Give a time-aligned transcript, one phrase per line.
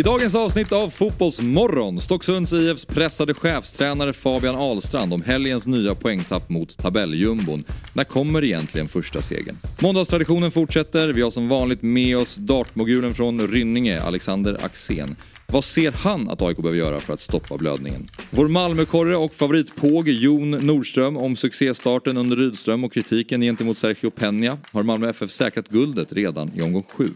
[0.00, 6.48] I dagens avsnitt av Fotbollsmorgon, Stocksunds IFs pressade chefstränare Fabian Ahlstrand om helgens nya poängtapp
[6.48, 7.64] mot tabelljumbon.
[7.92, 9.56] När kommer egentligen första segern?
[9.82, 11.08] Måndagstraditionen fortsätter.
[11.08, 15.16] Vi har som vanligt med oss dartmogulen från Rynninge, Alexander Axén.
[15.46, 18.08] Vad ser han att AIK behöver göra för att stoppa blödningen?
[18.30, 24.56] Vår Malmökorre och favoritpåg Jon Nordström om succéstarten under Rydström och kritiken gentemot Sergio Peña
[24.72, 27.08] har Malmö FF säkrat guldet redan i omgång 7?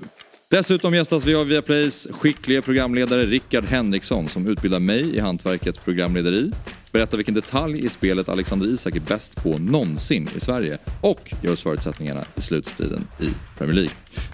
[0.55, 6.51] Dessutom gästas vi av Viaplays skicklige programledare Rickard Henriksson som utbildar mig i hantverkets programlederi,
[6.93, 11.53] berättar vilken detalj i spelet Alexander Isak är bäst på någonsin i Sverige och gör
[11.53, 13.29] oss förutsättningarna i slutstriden i
[13.59, 13.93] Premier League.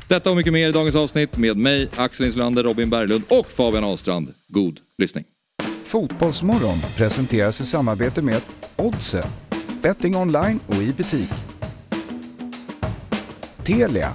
[0.09, 3.85] Detta och mycket mer i dagens avsnitt med mig, Axel Insulander, Robin Berglund och Fabian
[3.85, 4.35] Ahlstrand.
[4.49, 5.25] God lyssning!
[5.85, 8.43] Fotbollsmorgon presenteras i samarbete med
[8.77, 9.29] Oddset,
[9.83, 11.31] betting online och i butik.
[13.65, 14.15] Telia,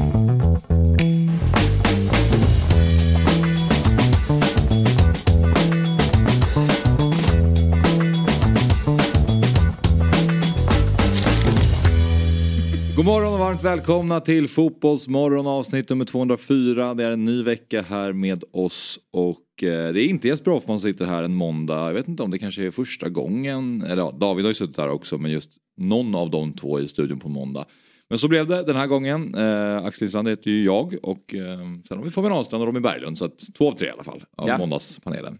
[12.95, 16.93] God morgon och varmt välkomna till Fotbollsmorgon avsnitt nummer 204.
[16.93, 20.79] Det är en ny vecka här med oss och eh, det är inte Jesper Hoffman
[20.79, 21.87] som sitter här en måndag.
[21.87, 24.77] Jag vet inte om det kanske är första gången, eller ja, David har ju suttit
[24.77, 27.65] här också men just någon av de två i studion på måndag.
[28.09, 29.35] Men så blev det den här gången.
[29.35, 32.81] Eh, Axel Island heter ju jag och eh, sen har vi Fabian Ahlstrand och Robin
[32.81, 34.57] Berglund så att två av tre i alla fall av Ja.
[34.57, 35.37] måndagspanelen.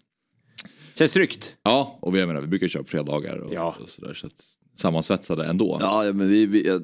[0.98, 1.56] Känns tryggt.
[1.64, 3.76] Ja, och vi, menar, vi brukar köra på fredagar och, Ja.
[3.84, 4.34] och sådär så att
[4.76, 5.78] sammansvetsade ändå.
[5.82, 6.82] Ja, ja, men vi, vi, jag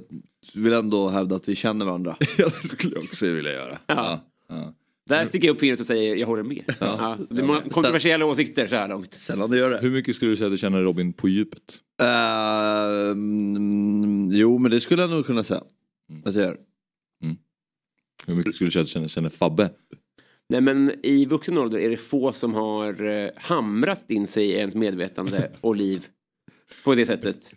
[0.53, 2.17] vill ändå hävda att vi känner varandra.
[2.37, 3.79] Ja, det skulle jag också vilja göra.
[3.87, 4.25] Ja.
[4.49, 4.73] Ja.
[5.09, 6.75] Där sticker jag upp fingret och säger jag håller med.
[6.79, 7.17] Ja.
[7.29, 9.13] Det är många kontroversiella åsikter så här långt.
[9.13, 9.79] Sällan det gör det.
[9.81, 11.79] Hur mycket skulle du säga att du känner Robin på djupet?
[12.01, 15.63] Uh, mm, jo, men det skulle jag nog kunna säga.
[16.25, 16.57] Att jag gör.
[18.27, 19.69] Hur mycket skulle du säga att du känner, känner Fabbe?
[20.49, 24.53] Nej men i vuxen ålder är det få som har eh, hamrat in sig i
[24.53, 26.07] ens medvetande och liv
[26.83, 27.53] på det sättet.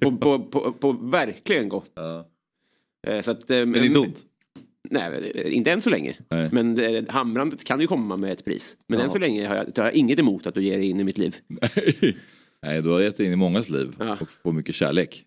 [0.00, 1.90] På, på, på, på verkligen gott.
[3.06, 4.24] Eh, Så att, eh, Men inte ont.
[4.90, 6.16] Nej, eh, inte än så länge.
[6.30, 6.48] Nej.
[6.52, 8.76] Men det, hamrandet kan ju komma med ett pris.
[8.88, 9.04] Men Ja.
[9.04, 11.04] än så länge har jag, har jag inget emot att du ger dig in i
[11.04, 11.36] mitt liv.
[12.62, 12.82] Nej.
[12.82, 14.18] Du har gett dig in i mångas liv Ja.
[14.20, 15.24] och får mycket kärlek.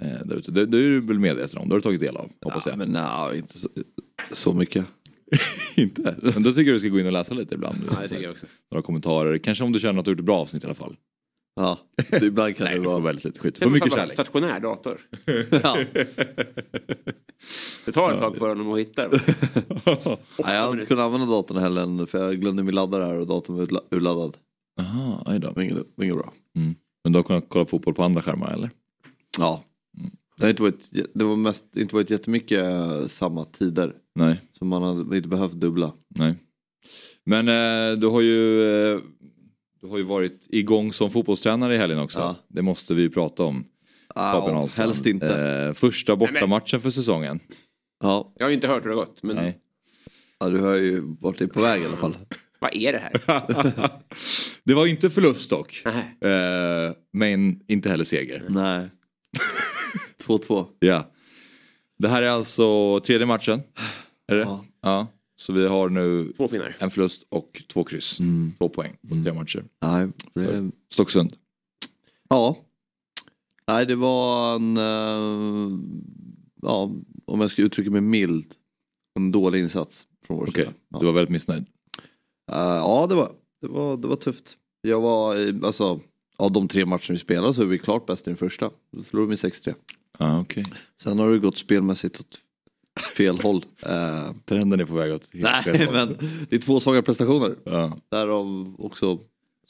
[0.00, 0.50] Eh, där ute.
[0.50, 1.68] det, det är du väl medveten om?
[1.68, 2.78] Det har du tagit del av, hoppas Ja, jag.
[2.78, 3.68] men nej, inte så,
[4.32, 4.86] så mycket.
[5.76, 6.16] Inte?
[6.34, 7.78] Men då tycker jag du ska gå in och läsa lite ibland.
[7.90, 8.46] Ja, det tycker jag också.
[8.70, 10.96] Några kommentarer, kanske om du känner att du gjort ett bra avsnitt i alla fall.
[11.56, 11.78] Ja,
[12.10, 13.00] det, ibland kan Nej, det vara...
[13.00, 13.60] väldigt lite skit.
[13.60, 14.12] Måste mycket kärlek.
[14.12, 15.00] Stationär dator.
[15.62, 15.76] Ja.
[17.84, 19.08] Det tar ett tag för honom att hitta.
[19.08, 23.26] Nej, jag har inte kunnat använda datorn heller för jag glömde min laddare här och
[23.26, 24.36] datorn var urladdad.
[24.76, 25.62] Jaha, aj då.
[25.62, 26.32] Inget, bra.
[27.04, 28.70] Men du har kunnat kolla fotboll på andra skärmar eller?
[29.38, 29.64] Ja.
[30.36, 33.94] Det har inte varit, det var mest, inte varit jättemycket eh, samma tider.
[34.14, 34.40] Nej.
[34.58, 35.92] Så man hade inte behövt dubbla.
[36.18, 36.34] Nej.
[37.24, 39.00] Men eh, du har ju eh,
[39.84, 42.18] du har ju varit igång som fotbollstränare i helgen också.
[42.18, 42.36] Ja.
[42.48, 43.64] Det måste vi ju prata om.
[44.14, 45.66] Ja, helst inte.
[45.68, 47.40] Eh, första bortamatchen för säsongen.
[48.00, 48.32] Ja.
[48.36, 49.22] Jag har ju inte hört hur det har gått.
[49.22, 49.58] Men Nej.
[50.38, 52.16] ja, du har ju varit på väg i alla fall.
[52.58, 53.12] vad är det här?
[54.64, 55.82] det var inte förlust dock.
[55.84, 56.32] Nej.
[56.32, 58.44] Eh, men inte heller seger.
[58.48, 58.88] Nej.
[60.26, 60.66] 2-2.
[60.78, 61.10] Ja.
[61.98, 63.62] Det här är alltså tredje matchen.
[64.28, 64.42] Är det?
[64.42, 64.64] Ja.
[64.82, 65.06] ja.
[65.36, 66.76] Så vi har nu Två pinnar.
[66.78, 68.20] en förlust och två kryss.
[68.20, 68.52] Mm.
[68.58, 69.64] Två poäng på tre matcher.
[69.82, 71.36] Nej, det, Stocksund.
[72.28, 72.56] ja.
[73.68, 75.78] Nej, det var en, eh,
[76.62, 76.90] ja,
[77.24, 78.54] om jag ska uttrycka mig mild,
[79.14, 80.76] en dålig insats från vår Okej, sida.
[80.88, 80.98] Ja.
[80.98, 81.66] du var väldigt missnöjd.
[82.52, 84.58] Eh, ja, det var, det var, det var tufft.
[84.82, 86.00] Jag var, i- alltså,
[86.36, 88.70] av de tre matcher vi spelade så är vi klart bäst i den första.
[88.90, 89.74] Då förlorade vi med 6-3.
[90.18, 90.64] Ah, okej.
[91.02, 92.40] Sen har det gått spelmässigt åt
[93.16, 93.64] fel håll.
[93.86, 95.94] Eh, Trenden är på väg åt helt fel nej, håll.
[95.94, 96.16] men
[96.50, 97.54] det är två svaga prestationer.
[97.64, 97.98] Ja.
[98.10, 99.18] Därav också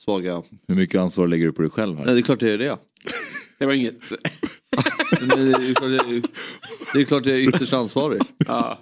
[0.05, 0.43] svaga...
[0.69, 2.05] Hur mycket ansvar lägger du på dig själv här?
[2.05, 2.79] Nej, det är klart det är det.
[3.59, 3.95] Det var inget.
[5.11, 5.17] Det
[5.71, 6.23] är klart jag är-
[6.93, 8.23] det är klart jag är ytterst ansvarig.
[8.47, 8.79] Ja,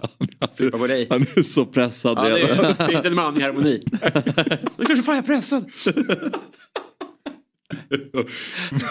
[0.56, 1.06] flippa på dig.
[1.10, 2.64] Han är så pressad Ja, det, redan.
[2.64, 3.82] är, det är inte en man i harmoni.
[3.90, 4.04] Det
[4.82, 5.70] är klart som fan jag är pressad.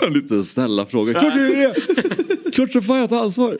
[0.07, 1.19] En liten snälla fråga.
[1.19, 1.73] Klart du är
[2.43, 2.51] det!
[2.51, 3.57] Klart som fan jag tar ansvar.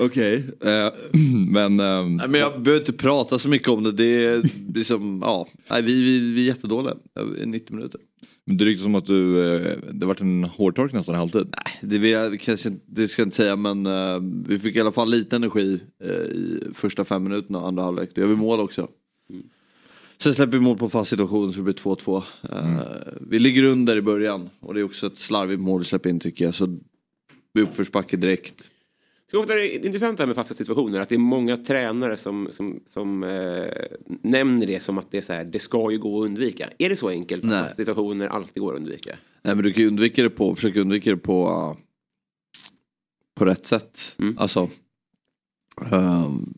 [0.00, 0.88] Okej, eh,
[1.48, 1.80] men...
[1.80, 3.92] ehm, Nej, men jag behöver inte prata så mycket om det.
[3.92, 4.42] Det är
[4.74, 6.94] liksom, ja, nej, vi, vi, vi är jättedåliga
[7.42, 8.00] i 90 minuter.
[8.44, 11.54] men det ryktas som att du, eh, det har varit en hårtork nästan i halvtid.
[11.82, 14.92] Det, vill jag, kanske, det ska jag inte säga men eh, vi fick i alla
[14.92, 18.10] fall lite energi eh, i första fem minuterna och andra halvlek.
[18.14, 18.88] Då gör vi mål också.
[20.18, 22.22] Sen släpper vi mål på fast situation så det blir 2-2.
[22.52, 22.80] Eh,
[23.20, 26.20] Vi ligger under i början och det är också ett slarvigt mål vi släpper in
[26.20, 26.54] tycker jag.
[26.54, 26.66] Så
[27.54, 28.70] blir uppförsbacke direkt.
[29.44, 31.00] Det är intressant det här med fasta situationer.
[31.00, 33.64] Att det är många tränare som, som, som eh,
[34.22, 36.70] nämner det som att det är så här, det ska ju gå att undvika.
[36.78, 37.58] Är det så enkelt Nej.
[37.58, 39.16] att situationer alltid går att undvika?
[39.42, 41.82] Nej men du kan ju undvika det på, försöka undvika det på, uh,
[43.34, 44.16] på rätt sätt.
[44.18, 44.38] Mm.
[44.38, 44.70] Alltså.
[45.92, 46.54] ehm,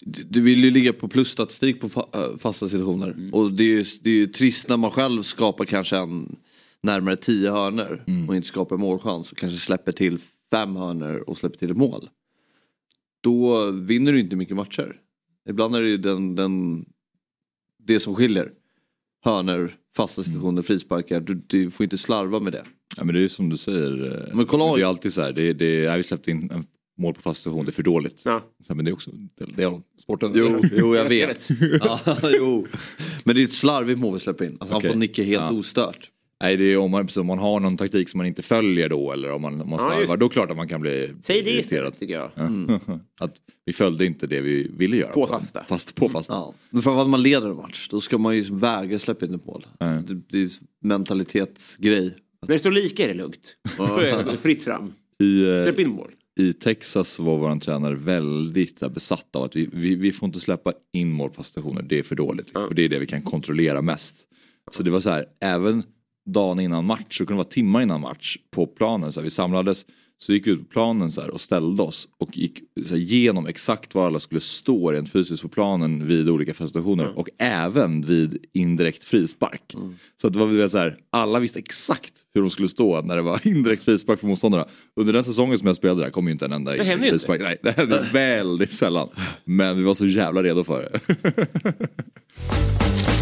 [0.00, 3.10] du, du vill ju ligga på plusstatistik på fa, äh, fasta situationer.
[3.10, 3.34] Mm.
[3.34, 6.36] Och det är, ju, det är ju trist när man själv skapar kanske en
[6.80, 8.28] närmare tio hörner Mm.
[8.28, 9.32] och inte skapar målchans.
[9.32, 10.18] Och kanske släpper till
[10.52, 12.08] fem hörner och släpper till ett mål.
[13.20, 14.96] Då vinner du inte mycket matcher.
[15.48, 16.84] Ibland är det ju den, den,
[17.78, 18.52] det som skiljer.
[19.24, 21.20] Hörner, fasta situationer, frisparkar.
[21.20, 22.64] Du, du får inte slarva med det.
[22.96, 24.26] Ja, men det är ju som du säger.
[24.28, 25.32] eh, Men kolla- det är alltid så här.
[25.32, 26.66] Det, det, ja, vi släppte in en
[26.98, 27.64] mål på fast situation.
[27.64, 28.22] Det är för dåligt.
[28.24, 28.42] Ja.
[28.68, 29.10] Men det är också
[29.56, 30.32] det är sporten.
[30.34, 31.48] Jo, jo jag vet.
[31.80, 32.00] ja,
[32.38, 32.66] jo.
[33.24, 34.56] Men det är ett slarvigt mål vi släpper in.
[34.60, 34.88] Alltså, Okej.
[34.88, 35.50] Han får nicka helt Ja.
[35.52, 36.10] ostört.
[36.42, 39.12] Nej, det är om man, om man har någon taktik som man inte följer då
[39.12, 40.00] eller om man, om man Ja, slarvar.
[40.00, 40.16] just det.
[40.16, 41.98] då är det klart att man kan bli Säg det irriterad.
[41.98, 42.30] tycker jag.
[42.34, 42.80] Ja.
[43.20, 45.12] att vi följde inte det vi ville göra.
[45.12, 45.64] På fasta.
[45.68, 46.32] Fast, på fasta.
[46.32, 46.54] Ja.
[46.70, 47.88] Men framförallt när man leder en match.
[47.90, 49.66] Då ska man ju väga släppa in ett mål.
[49.78, 49.86] Ja.
[49.86, 50.50] Det, det är ju
[50.82, 52.16] mentalitetsgrej.
[52.46, 53.56] När det står lika är det lugnt.
[53.76, 54.92] Då är det fritt fram.
[55.22, 56.10] I, eh, Släpp in mål.
[56.40, 60.40] I Texas var vår tränare väldigt här, besatt av att vi, vi, vi får inte
[60.40, 62.50] släppa in mål på stationer, det är för dåligt.
[62.50, 64.16] För det är det vi kan kontrollera mest.
[64.70, 65.82] Så det var så här, även
[66.32, 69.12] dagen innan match, så kunde det vara timmar innan match på planen.
[69.12, 69.86] Så här, vi samlades,
[70.20, 72.96] så gick vi ut på planen så här, och ställde oss och gick så här,
[72.96, 78.06] igenom exakt var alla skulle stå rent fysiskt på planen vid olika stationer och även
[78.06, 79.74] vid indirekt frispark.
[80.20, 83.22] Så att det var så här, alla visste exakt hur de skulle stå när det
[83.22, 84.66] var indirekt frispark för motståndarna.
[84.96, 87.40] Under den säsongen som jag spelade där kom ju inte en enda Det indirekt frispark.
[87.40, 89.08] Nej, det hände väldigt sällan.
[89.44, 91.88] Men vi var så jävla redo för det.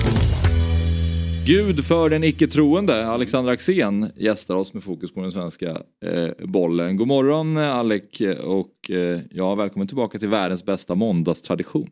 [1.46, 6.96] Gud för den icke-troende, Alexander Axén gästar oss med fokus på den svenska eh, bollen.
[6.96, 11.88] God morgon eh, Alec och eh, ja, välkommen tillbaka till världens bästa måndagstradition.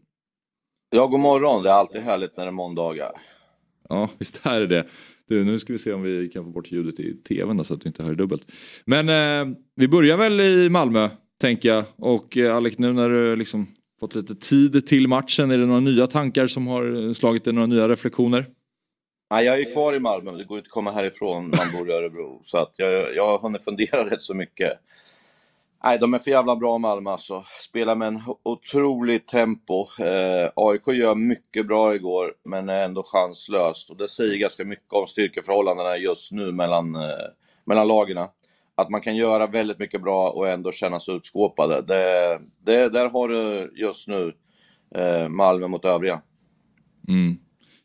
[0.91, 1.63] Ja, god morgon.
[1.63, 3.13] Det är alltid härligt när det är måndagar.
[3.89, 4.85] Ja, visst är det det.
[5.29, 7.75] Du, nu ska vi se om vi kan få bort ljudet i tvn då, så
[7.75, 8.47] att du inte hör dubbelt.
[8.85, 11.09] Men eh, vi börjar väl i Malmö,
[11.41, 11.85] tänker jag.
[11.97, 13.67] Och eh, Alec, nu när du liksom
[14.01, 17.67] fått lite tid till matchen, är det några nya tankar som har slagit dig, några
[17.67, 18.47] nya reflektioner?
[19.35, 20.33] Nej, jag är ju kvar i Malmö.
[20.33, 22.41] Det går inte att komma härifrån när man bor i Örebro.
[22.45, 24.73] Så att jag, jag har hunnit fundera rätt så mycket.
[25.85, 27.45] Nej, de är för jävla bra Malmö alltså.
[27.61, 29.87] Spelar med en otroligt tempo.
[30.01, 33.91] Eh, AIK gör mycket bra igår, men är ändå chanslöst.
[33.91, 37.27] Och det säger ganska mycket om styrkeförhållandena just nu mellan, eh,
[37.65, 38.27] mellan lagen.
[38.75, 41.83] Att man kan göra väldigt mycket bra och ändå känna sig utskåpade.
[41.83, 44.35] Det, det, där har du just nu
[44.95, 46.21] eh, Malmö mot övriga.
[47.09, 47.39] Mm.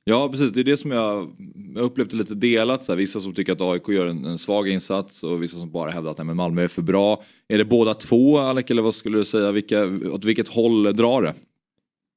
[0.10, 1.28] Ja precis, det är det som jag,
[1.76, 2.84] jag upplevt lite delat.
[2.84, 5.72] Så här, vissa som tycker att AIK gör en, en svag insats och vissa som
[5.72, 7.24] bara hävdar att nej, men Malmö är för bra.
[7.48, 9.52] Är det båda två Alec eller vad skulle du säga?
[9.52, 11.34] Vilka, åt vilket håll drar det?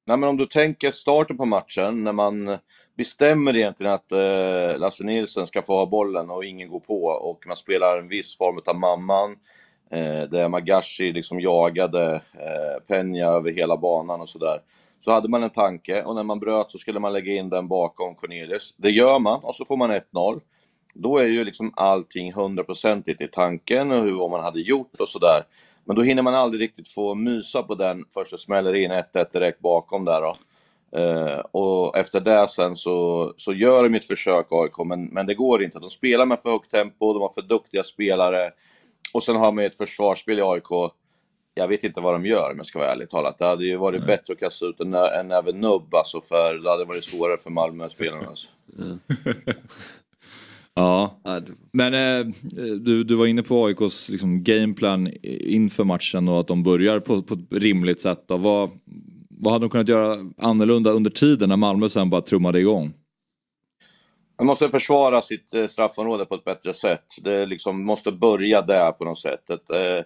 [0.05, 2.57] Nej, men om du tänker starten på matchen, när man
[2.97, 7.43] bestämmer egentligen att eh, Lasse Nilsson ska få ha bollen och ingen går på och
[7.47, 9.31] man spelar en viss form av mamman.
[9.91, 14.59] Eh, där Magashi liksom jagade eh, Peña över hela banan och sådär.
[15.05, 17.67] Så hade man en tanke och när man bröt så skulle man lägga in den
[17.67, 18.73] bakom Cornelius.
[18.77, 20.41] Det gör man och så får man 1-0.
[20.93, 25.09] Då är ju liksom allting hundraprocentigt i tanken och hur, vad man hade gjort och
[25.09, 25.43] sådär.
[25.85, 29.25] Men då hinner man aldrig riktigt få mysa på den först det smäller in 1-1
[29.33, 30.37] direkt bakom där då.
[30.99, 35.33] Eh, och efter det sen så, så gör de ett försök AIK, men, men det
[35.33, 35.79] går inte.
[35.79, 38.51] De spelar med för högt tempo, de har för duktiga spelare.
[39.13, 40.93] Och sen har man ett försvarsspel i AIK.
[41.53, 43.37] Jag vet inte vad de gör om jag ska vara ärlig talat.
[43.39, 46.69] Det hade ju varit bättre att kasta ut en, en näve nubb alltså, för det
[46.69, 48.27] hade varit svårare för Malmö-spelarna.
[48.27, 48.47] Alltså.
[50.75, 51.19] Ja,
[51.71, 52.33] men eh,
[52.79, 57.21] du, du var inne på AIKs liksom, gameplan inför matchen och att de börjar på,
[57.21, 58.23] på ett rimligt sätt.
[58.27, 58.37] Då.
[58.37, 58.69] Vad,
[59.29, 62.93] vad hade de kunnat göra annorlunda under tiden när Malmö sen bara trummade igång?
[64.37, 67.05] Man måste försvara sitt eh, straffområde på ett bättre sätt.
[67.21, 69.49] Det liksom måste börja där på något sätt.
[69.49, 70.03] Att, eh,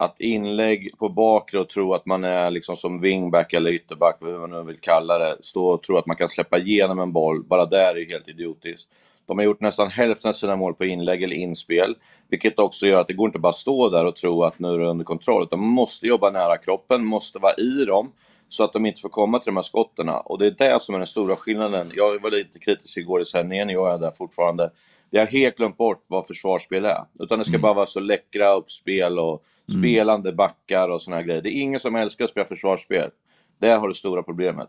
[0.00, 4.38] att inlägg på bakre och tro att man är liksom som wingback eller ytterback, hur
[4.38, 7.42] man nu vill kalla det, stå och tro att man kan släppa igenom en boll,
[7.44, 8.90] bara där är ju helt idiotiskt.
[9.26, 11.96] De har gjort nästan hälften av sina mål på inlägg eller inspel,
[12.28, 14.68] vilket också gör att det går inte bara att stå där och tro att nu
[14.68, 18.12] är det under kontroll, utan man måste jobba nära kroppen, måste vara i dem,
[18.48, 20.08] så att de inte får komma till de här skotten.
[20.08, 21.92] Och det är det som är den stora skillnaden.
[21.94, 24.70] Jag var lite kritisk igår i sändningen, jag är där fortfarande.
[25.10, 27.04] Vi har helt glömt bort vad försvarsspel är.
[27.18, 29.44] Utan det ska bara vara så läckra uppspel och
[29.78, 31.42] spelande backar och såna här grejer.
[31.42, 33.10] Det är ingen som älskar att spela försvarsspel.
[33.58, 34.68] Där har du stora problemet.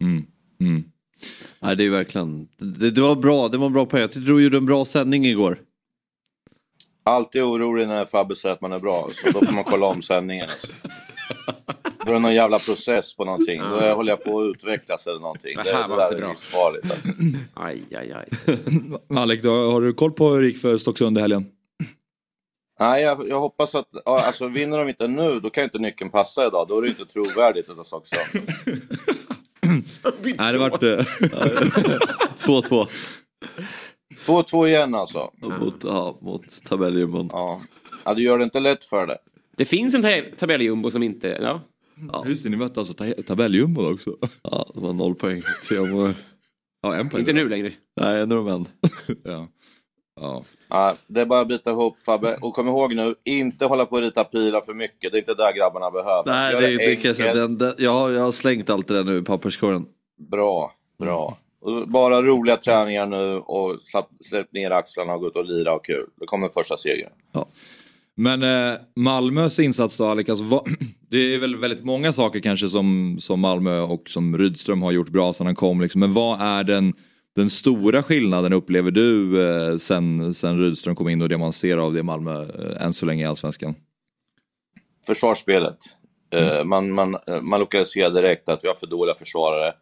[0.00, 0.26] Mm.
[0.60, 0.84] Mm.
[1.60, 4.00] Nej, det är verkligen, det, det var bra, det var en bra poäng.
[4.00, 5.60] Jag tyckte du gjorde en bra sändning igår.
[7.02, 10.02] Alltid orolig när Fabbe säger att man är bra, så då får man kolla om
[10.02, 10.44] sändningen.
[10.44, 10.66] Alltså.
[12.08, 13.60] Då är det någon jävla process på någonting.
[13.60, 15.56] Då är- håller jag på att utvecklas eller någonting.
[15.56, 16.30] Det Det, här det, var inte där är bra.
[16.30, 16.84] livsfarligt.
[16.90, 17.08] Alltså.
[17.54, 18.28] Aj, aj, aj.
[19.18, 21.46] Alec, då, har du koll på hur det gick för Stocksund i helgen?
[22.80, 23.88] Nej, jag, jag hoppas att...
[24.04, 26.68] ja, Alltså, vinner de inte nu, då kan inte nyckeln passa idag.
[26.68, 28.22] Då är det inte trovärdigt utav Stocksund.
[30.38, 30.82] Nej, det vart...
[30.82, 30.88] eh,
[32.38, 32.86] 2-2
[34.26, 35.30] 2-2 igen alltså.
[35.60, 37.28] mot, ja, mot tabelljumon.
[37.32, 37.60] Ja.
[38.04, 39.18] ja, du gör det inte lätt för det.
[39.56, 41.38] Det finns en ta- tabelljumbo som inte...
[41.42, 41.60] Ja.
[42.26, 44.16] Just det, ni mötte alltså ta- tabelljumbo också.
[44.42, 45.40] Ja, det var noll poäng.
[45.68, 46.14] Tre omgångar.
[46.82, 47.20] Ja, en poäng.
[47.20, 47.72] Inte nu längre.
[48.00, 48.66] Nej, en och en.
[49.24, 49.48] Ja.
[50.20, 50.42] Ja.
[50.68, 52.36] Ja, det är bara att bita ihop Fabbe.
[52.42, 55.12] Och kom ihåg nu, inte hålla på att rita pilar för mycket.
[55.12, 56.22] Det är inte där grabbarna behöver.
[56.26, 57.28] Nej, Gör det, det kan jag säga.
[57.28, 57.58] enkelt.
[57.58, 59.86] Den, den, jag, har, jag har slängt allt det där nu i papperskorgen.
[60.30, 61.38] Bra, bra.
[61.60, 63.76] Och bara roliga träningar nu och
[64.24, 66.06] släpp ner axlarna och gå ut och lira och kul.
[66.20, 67.10] Det kommer första segern.
[68.20, 70.62] Men eh, Malmös insats då Alec, alltså, vad,
[71.10, 75.08] det är väl väldigt många saker kanske som, som Malmö och som Rydström har gjort
[75.08, 75.80] bra sedan han kom.
[75.80, 76.00] Liksom.
[76.00, 76.94] Men vad är den,
[77.36, 81.76] den stora skillnaden upplever du eh, sen, sen Rydström kom in och det man ser
[81.76, 83.74] av det Malmö eh, än så länge i Allsvenskan?
[85.06, 85.78] Försvarsspelet.
[86.30, 89.74] Eh, man, man, eh, man lokaliserar direkt att vi har för dåliga försvarare.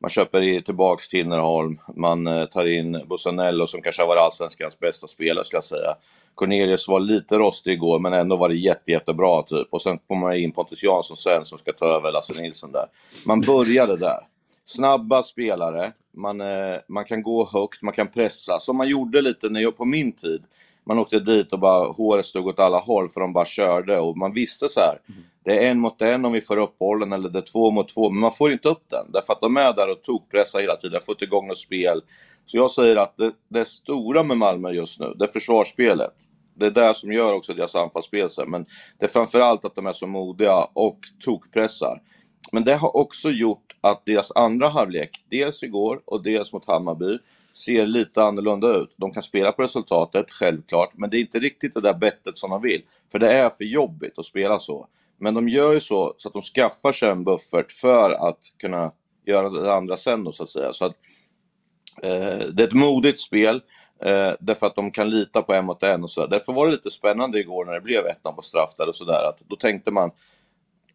[0.00, 5.06] Man köper tillbaks Tinnerholm, man eh, tar in Busanello som kanske har varit allsvenskans bästa
[5.06, 5.94] spelare skulle jag säga.
[6.38, 9.68] Cornelius var lite rostig igår men ändå var det jätte, jättebra typ.
[9.70, 12.86] Och sen får man in Pontus Jansson sen som ska ta över Lasse Nilsson där.
[13.26, 14.18] Man började där.
[14.66, 18.60] Snabba spelare, man, eh, man kan gå högt, man kan pressa.
[18.60, 20.42] Som man gjorde lite när jag, på min tid.
[20.84, 24.16] Man åkte dit och bara håret stod åt alla håll för de bara körde och
[24.16, 24.98] man visste så här.
[25.44, 27.88] Det är en mot en om vi får upp bollen eller det är två mot
[27.88, 29.12] två, men man får inte upp den.
[29.12, 32.02] Därför att de är där och tokpressar hela tiden, får inte igång något spel.
[32.48, 36.14] Så jag säger att det, det stora med Malmö just nu, det är försvarsspelet.
[36.54, 38.66] Det är det som gör också deras anfallsspel sen, men
[38.98, 42.02] det är framförallt att de är så modiga och tokpressar.
[42.52, 47.18] Men det har också gjort att deras andra halvlek, dels igår och dels mot Hammarby,
[47.54, 48.94] ser lite annorlunda ut.
[48.96, 52.50] De kan spela på resultatet, självklart, men det är inte riktigt det där bettet som
[52.50, 52.82] de vill.
[53.12, 54.88] För det är för jobbigt att spela så.
[55.18, 58.92] Men de gör ju så, så att de skaffar sig en buffert för att kunna
[59.26, 60.72] göra det andra sen då, så att säga.
[60.72, 60.96] Så att, eh,
[62.02, 63.60] det är ett modigt spel,
[64.02, 66.26] eh, därför att de kan lita på en mot en och så.
[66.26, 69.32] Därför var det lite spännande igår när det blev 1 på straff där och sådär.
[69.48, 70.10] Då tänkte man,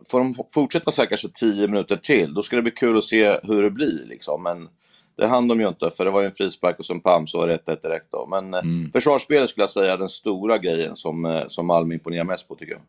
[0.09, 3.03] får de fortsätta så här kanske 10 minuter till, då ska det bli kul att
[3.03, 4.43] se hur det blir liksom.
[4.43, 4.69] Men
[5.15, 7.37] det hann de ju inte, för det var ju en frispark och som Pam så
[7.37, 8.25] var det 1-1 direkt då.
[8.25, 8.91] Men mm.
[8.91, 12.55] försvarsspelet skulle jag säga är den stora grejen som, eh, som Malmö imponerar mest på
[12.55, 12.81] tycker jag.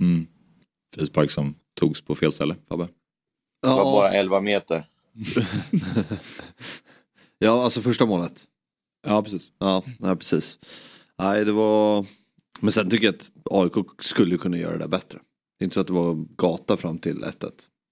[0.00, 0.26] Mm.
[0.94, 2.88] Frispark som togs på fel ställe, Fabbe.
[3.62, 4.84] Det var bara 11 meter.
[7.44, 8.44] ja, alltså första målet.
[9.06, 9.50] Ja, precis.
[9.58, 10.58] Ja, nej, precis.
[11.18, 12.06] Nej, det var...
[12.60, 15.18] Men sen tycker jag att AIK skulle kunna göra det bättre.
[15.58, 17.44] Det är inte så att det var gata fram till 1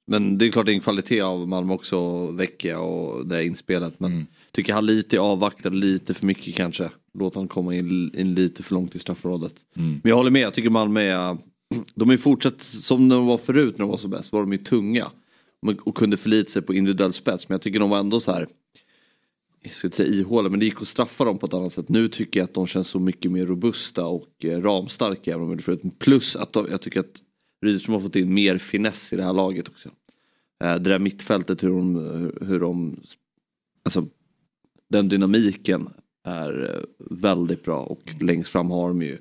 [0.06, 3.42] Men det är klart det är en kvalitet av Malmö också, Vecchia och det är
[3.42, 4.00] inspelat.
[4.00, 4.26] Men mm.
[4.52, 6.90] tycker han lite avvaktar lite för mycket kanske.
[7.18, 9.54] Låt han komma in, in lite för långt i straffområdet.
[9.76, 10.00] Mm.
[10.02, 11.38] Men jag håller med, jag tycker Malmö är...
[11.94, 14.58] De är fortsatt som de var förut när de var så bäst, var de ju
[14.58, 15.10] tunga.
[15.84, 17.48] Och kunde förlita sig på individuell spets.
[17.48, 18.46] Men jag tycker de var ändå så här
[19.62, 21.88] jag ska inte säga ihåliga, men det gick att straffa dem på ett annat sätt.
[21.88, 25.58] Nu tycker jag att de känns så mycket mer robusta och eh, ramstarka än de
[25.58, 25.98] förut.
[25.98, 27.22] Plus att de, jag tycker att
[27.64, 29.88] Rydström har fått in mer finess i det här laget också.
[30.64, 32.96] Eh, det där mittfältet, hur de, eh, hur de
[33.84, 34.06] alltså,
[34.90, 35.88] den dynamiken
[36.24, 39.18] är väldigt bra och längst fram har de ju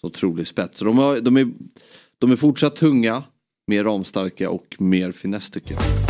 [0.00, 0.78] så otrolig spets.
[0.78, 1.52] Så de, har, de, är,
[2.18, 3.22] de är fortsatt tunga,
[3.66, 6.09] mer ramstarka och mer finess tycker jag.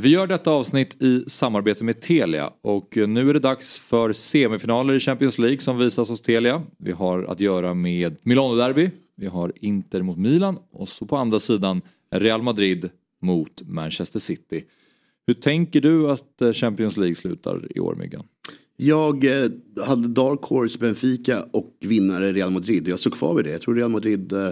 [0.00, 4.94] Vi gör detta avsnitt i samarbete med Telia och nu är det dags för semifinaler
[4.94, 6.62] i Champions League som visas hos Telia.
[6.78, 11.40] Vi har att göra med Milano-derby, vi har Inter mot Milan och så på andra
[11.40, 12.90] sidan Real Madrid
[13.22, 14.64] mot Manchester City.
[15.26, 18.24] Hur tänker du att eh, Champions League slutar i år Myggan?
[18.76, 19.50] Jag eh,
[19.86, 22.88] hade Dark Horse Benfica och vinnare Real Madrid.
[22.88, 23.50] Jag står kvar vid det.
[23.50, 24.48] Jag tror Real Madrid eh,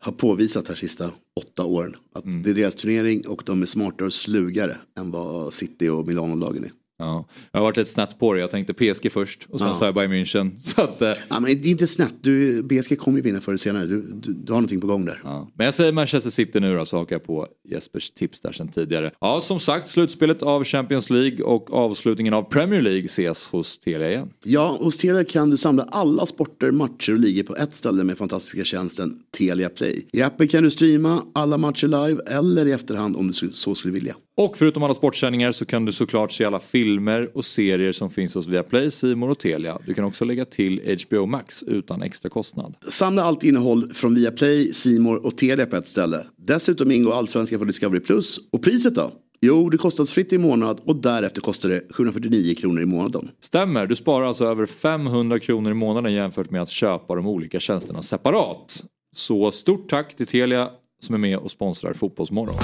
[0.00, 1.96] har påvisat här sista åtta åren.
[2.12, 2.42] Att mm.
[2.42, 6.64] det är deras turnering och de är smartare och slugare än vad City och Milano-lagen
[6.64, 6.72] är.
[6.98, 7.28] Ja.
[7.52, 8.40] Jag har varit lite snett på det.
[8.40, 9.74] Jag tänkte PSG först och sen Ja.
[9.74, 10.50] sa jag Bayern München.
[10.64, 12.14] Så att, eh, Ja, men det är inte snett.
[12.20, 13.86] Du, PSG kommer ju vinna förr eller senare.
[13.86, 15.20] Du, du, du har någonting på gång där.
[15.24, 15.48] ja.
[15.54, 18.68] Men jag säger Manchester City nu då så hakar jag på Jespers tips där sen
[18.68, 19.10] tidigare.
[19.20, 24.10] Ja som sagt slutspelet av Champions League och avslutningen av Premier League ses hos Telia
[24.10, 24.30] igen.
[24.44, 28.18] Ja, hos Telia kan du samla alla sporter, matcher och ligor på ett ställe med
[28.18, 30.08] fantastiska tjänsten Telia Play.
[30.12, 33.94] I appen kan du streama alla matcher live eller i efterhand om du så skulle
[33.94, 34.14] vilja.
[34.40, 38.34] Och förutom alla sportsändningar så kan du såklart se alla filmer och serier som finns
[38.34, 39.78] hos Viaplay, More och Telia.
[39.86, 42.74] Du kan också lägga till HBO Max utan extra kostnad.
[42.80, 46.20] Samla allt innehåll från Viaplay, Simor och Telia på ett ställe.
[46.36, 48.40] Dessutom ingår Allsvenskan för Discovery Plus.
[48.52, 49.10] Och priset då?
[49.40, 53.30] Jo, det kostas fritt i månad och därefter kostar det 749 kronor i månaden.
[53.40, 57.60] Stämmer, du sparar alltså över 500 kronor i månaden jämfört med att köpa de olika
[57.60, 58.84] tjänsterna separat.
[59.16, 62.56] Så stort tack till Telia som är med och sponsrar Fotbollsmorgon.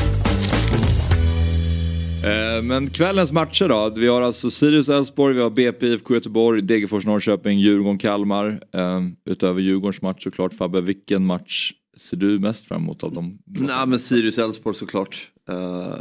[2.25, 3.93] Eh, Men kvällens matcher då?
[3.97, 8.61] Vi har alltså Sirius Elfsborg, vi har BP IFK Göteborg, Degerfors Norrköping, Djurgården Kalmar.
[8.75, 9.01] Eh,
[9.31, 13.39] Utöver Djurgårdens match såklart Fabbe, vilken match ser du mest fram emot av dem?
[13.47, 15.29] Nej men Sirius Elfsborg såklart.
[15.49, 15.97] Eh,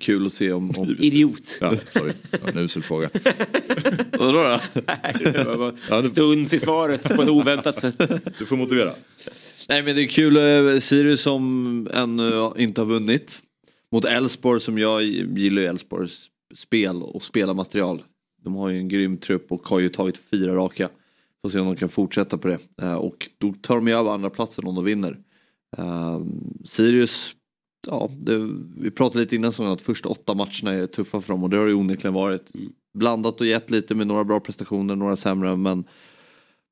[0.00, 0.70] kul att se om...
[0.70, 0.96] om...
[0.98, 1.58] Idiot.
[1.60, 2.12] Ja, sorry,
[2.46, 3.10] en usel fråga.
[4.18, 4.60] Vadå då?
[6.02, 7.98] Du, Stuns i svaret på ett oväntat sätt.
[8.38, 8.90] du får motivera.
[9.68, 13.40] Nej men det är kul, Sirius som ännu inte har vunnit.
[13.94, 18.02] Mot Elfsborg som jag gillar ju Elfsborgs spel och spelarmaterial.
[18.42, 20.88] De har ju en grym trupp och har ju tagit fyra raka.
[21.42, 22.58] Får se om de kan fortsätta på det.
[22.82, 25.18] Eh, Och då tar de ju över andra platsen om de vinner.
[25.76, 26.20] Eh,
[26.64, 27.36] Sirius,
[27.86, 31.42] ja, det, vi pratade lite innan säsongen att första åtta matcherna är tuffa för dem
[31.42, 32.52] och det har det ju onekligen varit.
[32.98, 35.84] Blandat och gett lite med några bra prestationer, några sämre men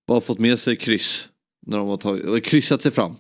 [0.09, 1.29] bara fått med sig kryss.
[1.67, 3.15] När de har tagit, kryssat sig fram.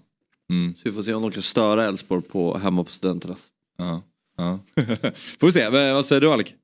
[0.50, 0.74] Mm.
[0.74, 3.36] Så vi får se om de kan störa Elfsborg på, hemma på studenterna.
[3.82, 4.02] Ja,
[4.36, 4.58] ja.
[5.40, 6.54] får vi se, vad säger du Alec?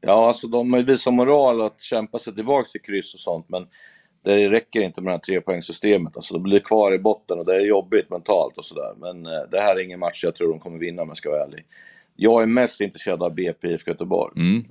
[0.00, 3.66] Ja, alltså de har visat moral att kämpa sig tillbaka till kryss och sånt, men
[4.22, 6.16] det räcker inte med det här trepoängssystemet.
[6.16, 8.94] Alltså de blir kvar i botten och det är jobbigt mentalt och sådär.
[8.96, 11.30] Men eh, det här är ingen match jag tror de kommer vinna om jag ska
[11.30, 11.64] vara ärlig.
[12.16, 14.32] Jag är mest intresserad av BP IFK Göteborg.
[14.36, 14.64] Mm.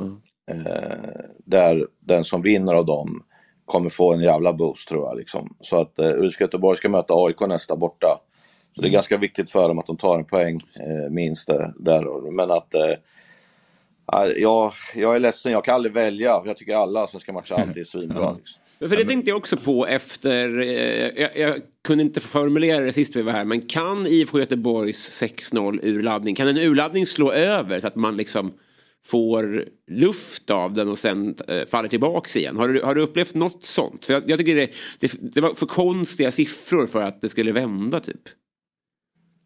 [0.52, 3.24] Eh, där den som vinner av dem
[3.66, 5.18] kommer få en jävla boost tror jag.
[5.18, 5.56] Liksom.
[5.62, 8.20] Så att eh, IFK Göteborg ska möta AIK nästa borta.
[8.78, 12.32] Så det är ganska viktigt för dem att de tar en poäng, eh, minst där.
[12.32, 12.94] Men att eh,
[14.06, 16.42] ja, jag, jag är ledsen, jag kan aldrig välja.
[16.46, 18.32] Jag tycker alla svenska matcher alltid är svinbra.
[18.32, 18.90] Liksom.
[18.90, 23.16] För det tänkte jag också på efter, eh, jag, jag kunde inte formulera det sist
[23.16, 27.88] vi var här, men kan IFK Göteborgs 6-0 urladdning, kan en urladdning slå över så
[27.88, 28.54] att man liksom
[29.06, 32.58] får luft av den och sen eh, faller tillbaks igen?
[32.58, 34.06] Har du, har du upplevt något sånt?
[34.06, 37.52] För jag, jag tycker det, det, det var för konstiga siffror för att det skulle
[37.52, 38.22] vända typ.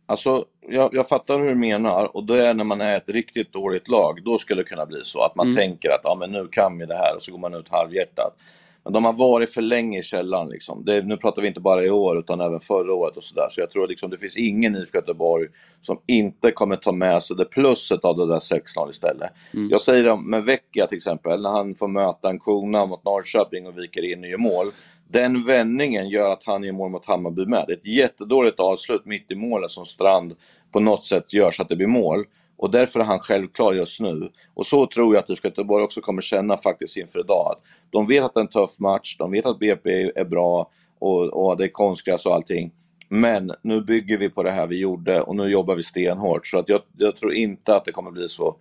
[0.05, 3.53] Alltså, jag, jag fattar hur du menar och det är när man är ett riktigt
[3.53, 5.55] dåligt lag, då skulle det kunna bli så att man Mm.
[5.57, 8.37] tänker att ja, men nu kan vi det här och så går man ut halvhjärtat.
[8.83, 10.85] Men de har varit för länge i källaren liksom.
[10.85, 13.47] Det, nu pratar vi inte bara i år utan även förra året och sådär.
[13.51, 15.47] Så jag tror liksom det finns ingen IFK Göteborg
[15.81, 19.31] som inte kommer ta med sig det plusset av det där 6-0 istället.
[19.69, 23.67] Jag säger det med Vecchia till exempel, när han får möta en kona mot Norrköping
[23.67, 24.65] och viker in och gör mål.
[25.11, 27.63] Den vändningen gör att han gör mål mot Hammarby med.
[27.67, 30.35] Det är ett jättedåligt avslut mitt i målet som Strand
[30.71, 32.25] på något sätt gör så att det blir mål.
[32.57, 34.31] Och därför är han självklar just nu.
[34.53, 37.51] Och så tror jag att IFK Göteborg också kommer känna faktiskt inför idag.
[37.51, 40.69] Att de vet att det är en tuff match, de vet att BP är bra
[40.99, 42.71] och, och det är konstgräs och allting.
[43.09, 46.47] Men nu bygger vi på det här vi gjorde och nu jobbar vi stenhårt.
[46.47, 48.55] Så att jag, jag tror inte att det kommer bli så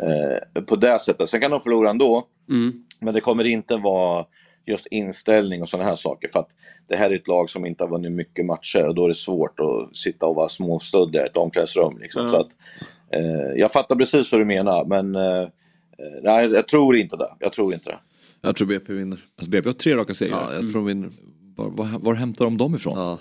[0.00, 1.30] eh, på det sättet.
[1.30, 2.26] Sen kan de förlora ändå.
[2.48, 2.84] Mm.
[3.00, 4.26] Men det kommer inte vara
[4.66, 6.28] just inställning och sådana här saker.
[6.32, 6.48] För att
[6.88, 9.14] det här är ett lag som inte har vunnit mycket matcher och då är det
[9.14, 11.98] svårt att sitta och vara småstöddig i ett omklädningsrum.
[11.98, 12.24] Liksom.
[12.26, 12.30] Ja.
[12.30, 12.48] Så att,
[13.10, 15.48] eh, jag fattar precis vad du menar men eh,
[16.22, 17.30] nej, jag tror inte det.
[17.40, 17.98] Jag tror inte det.
[18.40, 19.18] Jag tror BP vinner.
[19.36, 20.36] Alltså BP har tre raka segrar.
[20.36, 21.10] Ja, jag tror de vinner.
[21.56, 22.98] Var, var, var hämtar de dem ifrån?
[22.98, 23.18] Ja, Jag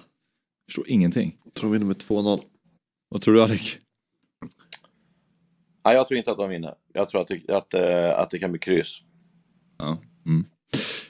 [0.68, 1.36] förstår ingenting.
[1.44, 2.40] jag tror de vinner med 2-0.
[3.10, 3.78] Vad tror du Alec?
[5.86, 6.76] Nej, jag tror inte att de vinner.
[6.94, 9.00] Jag tror att det, att, eh, att det kan bli kryss.
[9.78, 9.98] Ja.
[10.26, 10.46] Mm.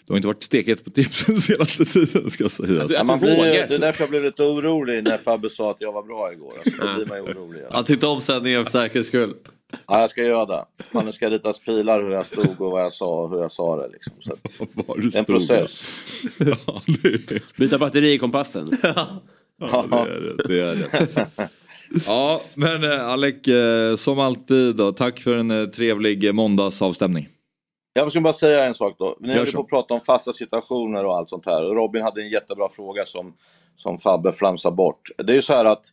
[0.07, 2.87] Du har inte varit stekhet på tips den senaste tiden ska sägas.
[2.87, 5.71] du- Ja, man du blir, det är därför jag blev lite orolig när Fabbe sa
[5.71, 6.53] att jag var bra igår.
[6.65, 7.57] Alltså, då blir man.
[7.71, 9.33] Ja, titta om sändningen för säkerhets skull.
[9.87, 10.65] Ja, jag ska göra det.
[11.05, 13.75] Nu ska ritas pilar hur jag stod och vad jag sa och hur jag sa
[13.75, 13.89] det.
[13.93, 14.13] Liksom.
[14.21, 14.39] Så att,
[14.87, 15.47] Var du det är en stod.
[15.47, 15.95] process.
[16.67, 18.71] Ja, det är, Byta batteri i kompassen.
[18.83, 20.47] ja, det är det.
[20.47, 21.49] det, är det.
[22.07, 27.27] Ja, men eh, Alec, eh, som alltid då, tack för en eh, trevlig måndagsavstämning.
[27.97, 29.17] Jag ska bara säga en sak då.
[29.45, 29.57] Så.
[29.57, 31.61] på att prata om fasta situationer och allt sånt här.
[31.61, 33.33] Robin hade en jättebra fråga som,
[33.75, 35.09] som Fabbe flamsar bort.
[35.17, 35.83] Det är ju så här att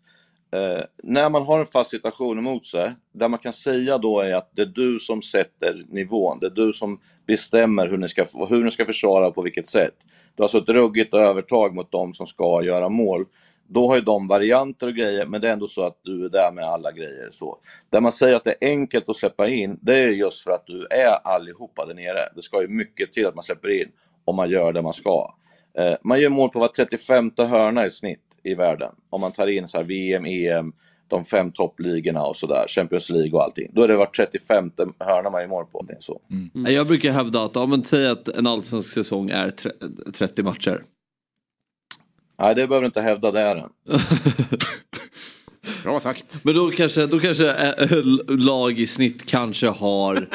[0.51, 4.35] eh, när man har en fast situation emot sig, där man kan säga då är
[4.35, 8.27] att det är du som sätter nivån, det är du som bestämmer hur ni ska,
[8.49, 9.95] hur ni ska försvara och på vilket sätt.
[10.35, 13.27] Du har alltså ett ruggigt övertag mot de som ska göra mål.
[13.67, 16.29] Då har ju de varianter och grejer, men det är ändå så att du är
[16.29, 17.31] där med alla grejer.
[17.33, 17.59] Så.
[17.91, 20.67] Där man säger att det är enkelt att släppa in, det är just för att
[20.67, 22.29] du är allihopa där nere.
[22.37, 23.89] Det ska ju mycket till att man släpper in
[24.25, 25.35] om man gör det man ska.
[25.79, 28.93] Eh, man gör mål på var 35 hörna i snitt i världen.
[29.11, 30.73] Om man tar in så här VM, EM,
[31.09, 33.71] de fem toppligorna och sådär, Champions League och allting.
[33.73, 35.87] Då är det var 35 hörna man gör mål på.
[36.01, 36.21] Så.
[36.31, 36.75] Mm.
[36.75, 39.71] Jag brukar hävda att, ja men säg att en allsvensk säsong är tre-
[40.19, 40.83] 30 matcher.
[42.43, 43.71] Nej, det behöver du inte hävda, det är den.
[45.83, 46.45] Bra sagt.
[46.45, 50.15] Men då kanske, då kanske äh, äh, lag i snitt kanske har...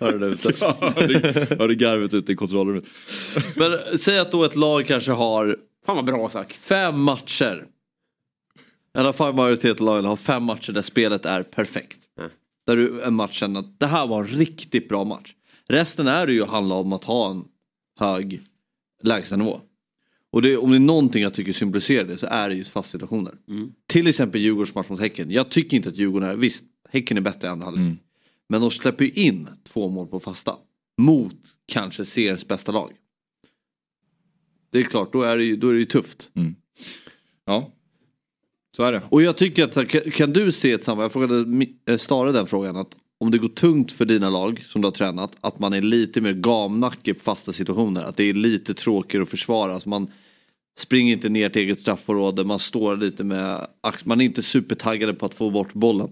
[0.00, 0.52] Hör du ute?
[1.58, 2.84] Hörde garvet ute i kontrollrummet.
[3.56, 6.56] Men säg att då ett lag kanske har Fan vad bra sagt.
[6.56, 7.66] fem matcher.
[8.96, 11.98] I alla fall majoriteten av lagen har fem matcher där spelet är perfekt.
[12.18, 12.30] Mm.
[12.66, 15.34] Där du en match känner att det här var en riktigt bra match.
[15.68, 17.44] Resten är det ju handla om att ha en
[17.98, 18.42] hög
[19.02, 19.60] lägstanivå.
[20.32, 22.90] Och det, om det är någonting jag tycker symboliserar det så är det just fast
[22.90, 23.34] situationer.
[23.86, 25.30] Till exempel Djurgårdens match mot Häcken.
[25.30, 27.98] Jag tycker inte att Djurgården är, visst Häcken är bättre i andra halvlek.
[28.48, 30.56] Men de släpper ju in två mål på fasta.
[30.98, 32.92] Mot kanske seriens bästa lag.
[34.70, 36.30] Det är klart, då är det ju, då är det ju tufft.
[37.44, 37.72] Ja,
[38.76, 39.02] så är det.
[39.08, 42.76] Och jag tycker att, kan, du se ett samband, jag frågade eh, Stare den frågan,
[42.76, 45.80] att om det går tungt för dina lag som du har tränat, att man är
[45.82, 49.72] lite mer gamnacke på fasta situationer, att det är lite tråkigare att försvara.
[49.72, 50.10] Alltså man
[50.78, 55.14] springer inte ner till eget straffområde, man står lite med, ax- man är inte supertaggade
[55.14, 56.08] på att få bort bollen.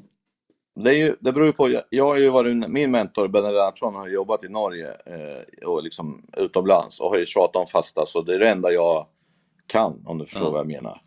[0.84, 3.94] Det, är ju, det beror på, jag, jag har ju varit, min mentor Benny Lennartsson
[3.94, 8.22] har jobbat i Norge eh, och liksom utomlands och har ju tjatat om fasta så
[8.22, 9.06] det är det enda jag
[9.66, 10.50] kan om du förstår Ja.
[10.50, 11.00] vad jag menar.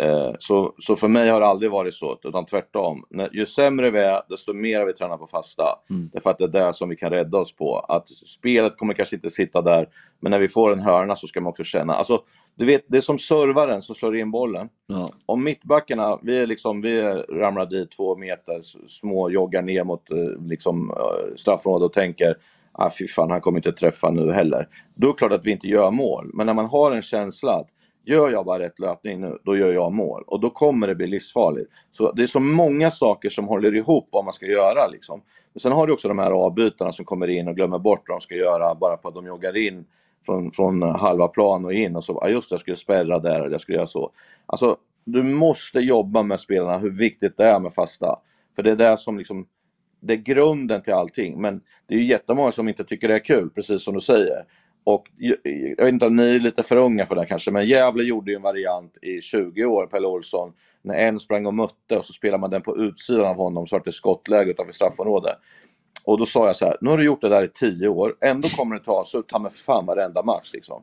[0.00, 3.04] Eh, så, så för mig har det aldrig varit så, utan tvärtom.
[3.32, 5.78] Ju sämre vi är, desto mer vi tränar på fasta.
[5.90, 6.10] Mm.
[6.12, 7.78] Därför att det är där som vi kan rädda oss på.
[7.78, 9.88] Att spelet kommer kanske inte sitta där,
[10.20, 11.94] men när vi får en hörna så ska man också känna.
[11.94, 12.22] Alltså,
[12.54, 15.10] du vet, det är som servaren som slår in bollen Ja.
[15.26, 20.46] om mittbackarna, vi, är liksom, vi ramlar dit två meter, små joggar ner mot eh,
[20.46, 22.36] liksom, eh, straffområdet och tänker
[22.72, 24.68] ah, fy fan, han kommer inte träffa nu heller.
[24.94, 26.30] Då är det klart att vi inte gör mål.
[26.34, 27.68] Men när man har en känsla att
[28.08, 30.24] gör jag bara rätt löpning nu, då gör jag mål.
[30.26, 31.70] Och då kommer det bli livsfarligt.
[31.92, 34.86] Så det är så många saker som håller ihop vad man ska göra.
[34.86, 35.22] Liksom.
[35.52, 38.18] Men sen har du också de här avbytarna som kommer in och glömmer bort vad
[38.18, 39.84] de ska göra bara på att de joggar in
[40.26, 43.40] från, från halva plan och in och så, ja just det, jag skulle spärra där
[43.40, 44.10] eller jag skulle göra så.
[44.46, 48.20] Alltså, du måste jobba med spelarna, hur viktigt det är med fasta.
[48.56, 49.46] För det är det som liksom,
[50.00, 51.40] det är grunden till allting.
[51.40, 54.44] Men det är ju jättemånga som inte tycker det är kul, precis som du säger.
[54.88, 57.68] Och jag vet inte om ni är lite för unga för det här kanske, men
[57.68, 61.96] Gävle gjorde ju en variant i 20 år, Pelle Olsson, när en sprang och mötte
[61.96, 64.72] och så spelade man den på utsidan av honom så att det är skottläge utanför
[64.72, 65.36] straffområdet.
[66.04, 68.16] Och då sa jag så här, nu har du gjort det där i 10 år,
[68.20, 70.82] ändå kommer det ta så ta med fan varenda match liksom.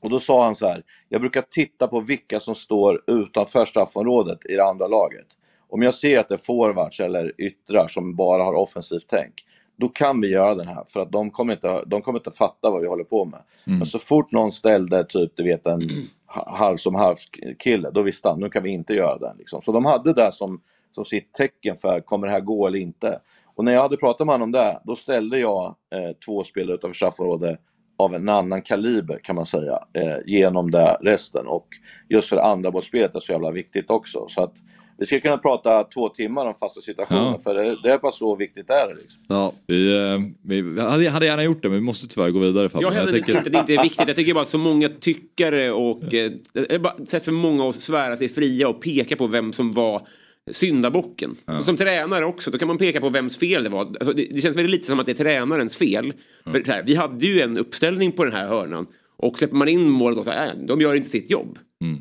[0.00, 4.38] Och då sa han så här, jag brukar titta på vilka som står utanför straffområdet
[4.46, 5.26] i det andra laget.
[5.68, 9.44] Om jag ser att det är forwards eller yttrar som bara har offensivt tänk,
[9.76, 10.84] då kan vi göra den här.
[10.88, 13.40] För att de kommer inte, de kommer inte fatta vad vi håller på med.
[13.78, 15.80] Men så fort någon ställde typ, du vet en
[16.26, 17.16] ha- halv som halv
[17.58, 19.36] kille, då visste han, nu kan vi inte göra den.
[19.38, 19.62] Liksom.
[19.62, 20.60] Så de hade det som,
[20.94, 23.20] som sitt tecken för, kommer det här gå eller inte?
[23.54, 26.74] Och när jag hade pratat med honom om det, då ställde jag eh, två spelare
[26.74, 27.60] utanför straffområdet
[27.96, 31.46] av en annan kaliber kan man säga, eh, genom det resten.
[31.46, 31.66] Och
[32.08, 34.26] just för andra bollspelet är så jävla viktigt också.
[34.28, 34.54] Så att
[35.02, 37.40] vi ska kunna prata två timmar om fasta situationer, Ja.
[37.44, 38.94] för det, det är bara så viktigt är det.
[38.94, 39.20] Liksom.
[39.28, 39.52] Ja.
[39.66, 42.84] Vi, eh, vi hade, hade gärna gjort det men vi måste tyvärr gå vidare Fabbe.
[42.84, 44.08] Jag hävdar inte att det inte är viktigt.
[44.08, 47.68] Jag tycker bara att så många tyckare och eh, det är bara sätt för många
[47.68, 50.02] att svära sig fria och peka på vem som var
[50.50, 51.36] syndabocken.
[51.58, 53.80] Så Som tränare också, då kan man peka på vems fel det var.
[53.80, 56.12] Alltså det, det känns väldigt lite som att det är tränarens fel.
[56.44, 58.86] För så här, vi hade ju en uppställning på den här hörnan
[59.16, 61.58] och släpper man in målet och så här, äh, de gör inte sitt jobb.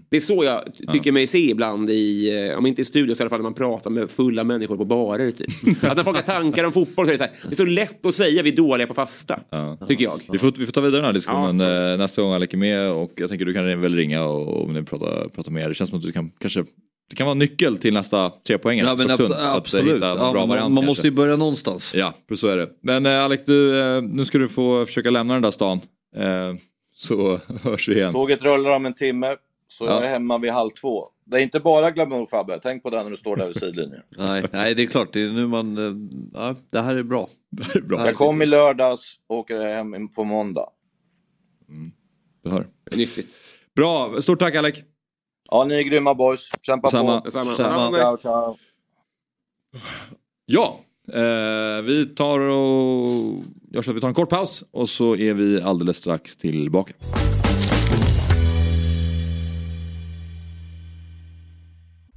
[0.09, 3.15] Det är så jag ty- tycker mig se ibland i, eh, om inte i studion
[3.15, 5.47] så i alla fall när man pratar med fulla människor på barer typ.
[5.83, 7.65] att när folk har tankar om fotboll så är det så här, det är så
[7.65, 9.39] lätt att säga vi är dåliga på fasta.
[9.87, 10.19] Tycker jag.
[10.31, 12.91] Vi får, vi får ta vidare den här diskussionen eh, nästa gång Alec är med
[12.91, 15.67] och jag tänker du kan väl ringa och, och nu prata, prata med er.
[15.69, 16.63] Det känns som att du kan kanske
[17.09, 18.79] det kan vara en nyckel till nästa tre poäng.
[18.79, 20.03] Ja, men abs- absolut.
[20.03, 21.93] En Ja, bra man- variant man måste ju börja någonstans.
[21.95, 22.69] Ja, så är det.
[22.83, 25.79] Men eh, Alec, du, eh, nu ska du få försöka lämna den där stan.
[26.15, 26.53] Eh,
[26.95, 28.13] så hörs vi igen.
[28.13, 29.35] Tåget rullar om en timme,
[29.71, 29.91] så Ja.
[29.91, 31.07] jag är hemma vid halv två.
[31.25, 34.01] Det är inte bara glamour Fabbe, tänk på det när du står där vid sidlinjen.
[34.17, 35.13] Nej, nej, det är klart.
[35.13, 35.77] Det är nu man...
[35.77, 35.93] eh,
[36.33, 37.27] Ja, det här är bra.
[37.49, 38.05] Det är bra.
[38.05, 40.69] Jag kom i lördags och åker hem på måndag.
[42.43, 42.67] Du hör.
[42.95, 43.27] Nyttigt.
[43.75, 44.75] Bra, stort tack Alec.
[45.49, 46.49] Ja, ni är grymma boys.
[46.61, 47.19] Kämpa Samma.
[47.19, 47.25] på.
[47.25, 47.55] Detsamma.
[47.55, 47.91] Samma.
[47.91, 48.55] Ciao, ciao.
[50.45, 50.79] Ja,
[51.13, 55.61] eh, vi tar och så att vi tar en kort paus och så är vi
[55.61, 56.93] alldeles strax tillbaka.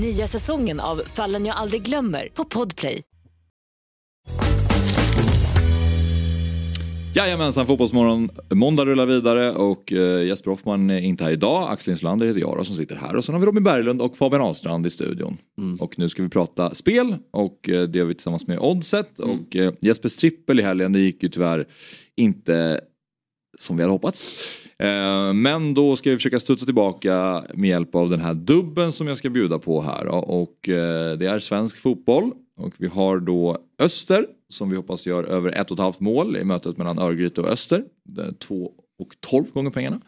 [0.00, 3.02] Nya säsongen av Fallen jag aldrig glömmer på Podplay.
[7.14, 8.30] Jajamensan, Fotbollsmorgon.
[8.50, 11.70] Måndag rullar vidare och eh, Jesper Hoffman är inte här idag.
[11.70, 13.16] Axel Insulander heter jag då, som sitter här.
[13.16, 15.38] Och sen har vi Robin Berglund och Fabian Ahlstrand i studion.
[15.80, 19.20] Och nu ska vi prata spel och eh, det gör vi tillsammans med Oddset.
[19.20, 21.66] Och eh, Jespers trippel i helgen, det gick ju tyvärr
[22.16, 22.80] inte
[23.58, 24.26] som vi hade hoppats.
[24.82, 29.06] Eh, Men då ska vi försöka studsa tillbaka med hjälp av den här dubben som
[29.06, 30.06] jag ska bjuda på här.
[30.06, 32.32] Och eh, det är svensk fotboll.
[32.56, 36.36] Och vi har då Öster som vi hoppas gör över ett och ett halvt mål
[36.36, 37.84] i mötet mellan Örgryte och Öster.
[38.04, 40.00] Det är två och tolv gånger pengarna.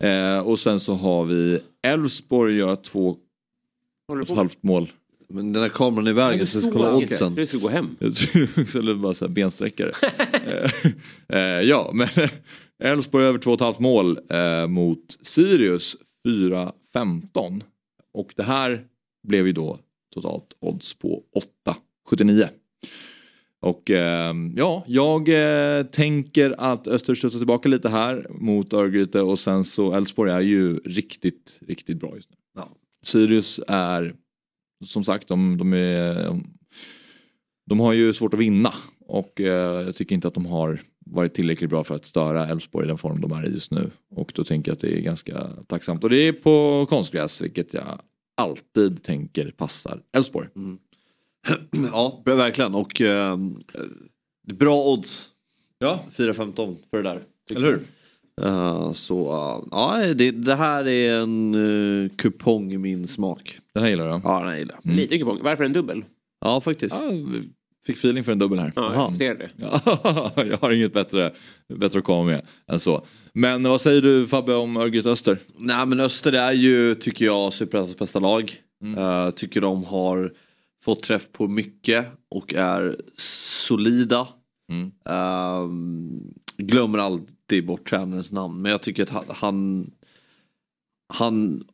[0.00, 3.16] Eh, och sen så har vi Elfsborg gör två
[4.08, 4.92] och ett halvt mål.
[5.28, 7.34] Men den här kameran är i vägen så jag ska kolla oddsen.
[7.34, 7.96] Du ska gå hem.
[7.98, 9.92] Jag tror också det bara så här bensträckare.
[11.62, 12.08] ja, men
[12.78, 17.62] Elfsborg över 2,5 mål eh, mot Sirius 4-15.
[18.12, 18.84] Och det här
[19.28, 19.78] blev ju då
[20.14, 21.22] totalt odds på
[22.10, 22.48] 8,79.
[23.60, 29.38] Och eh, ja, jag eh, tänker att Öster studsar tillbaka lite här mot Örgryte och
[29.38, 32.36] sen så Elfsborg är ju riktigt, riktigt bra just nu.
[32.54, 32.68] Ja.
[33.04, 34.14] Sirius är
[34.84, 36.40] som sagt, de, de, är,
[37.66, 41.34] de har ju svårt att vinna och eh, jag tycker inte att de har varit
[41.34, 43.90] tillräckligt bra för att störa Elfsborg i den form de är i just nu.
[44.10, 46.04] Och då tänker jag att det är ganska tacksamt.
[46.04, 48.00] Och det är på konstgräs vilket jag
[48.36, 50.48] alltid tänker passar Elfsborg.
[51.92, 52.74] Ja, bra, verkligen.
[52.74, 53.38] Och eh,
[54.46, 55.28] det är bra odds.
[55.78, 57.22] Ja, 4-15 för det där.
[57.50, 57.80] eller hur?
[58.42, 63.58] Eh, så eh, ja, det, det här är en uh, kupong i min smak.
[63.74, 64.20] Den här gillar du?
[64.24, 64.94] Ja, den här gillar jag.
[64.94, 65.38] Lite kupong.
[65.42, 66.04] Varför en dubbel?
[66.40, 66.94] Ja, faktiskt.
[66.94, 67.12] Ja,
[67.88, 68.72] fick feeling för en dubbel här.
[68.76, 69.50] Ja, jag det.
[69.56, 71.32] Ja, jag har inget bättre,
[71.74, 73.06] bättre att komma med än så.
[73.32, 75.38] Men vad säger du Fabbe om Örgryte Öster?
[75.58, 78.54] Nej men Öster är ju, tycker jag, Superettans bästa lag.
[78.96, 80.32] Eh, tycker de har
[80.84, 82.96] fått träff på mycket och är
[83.66, 84.28] solida.
[84.72, 84.90] Mm.
[85.04, 89.90] Ehm, glömmer alltid bort tränarens namn men jag tycker att han,
[91.12, 91.64] han,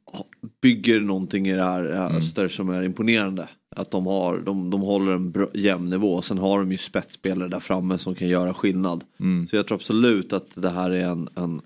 [0.62, 3.48] bygger någonting i det här, det här Öster som är imponerande.
[3.76, 6.22] Att de, har, de, de håller en bra, jämn nivå.
[6.22, 9.04] Sen har de ju spetsspelare där framme som kan göra skillnad.
[9.20, 9.48] Mm.
[9.48, 11.60] Så jag tror absolut att det här är en, en,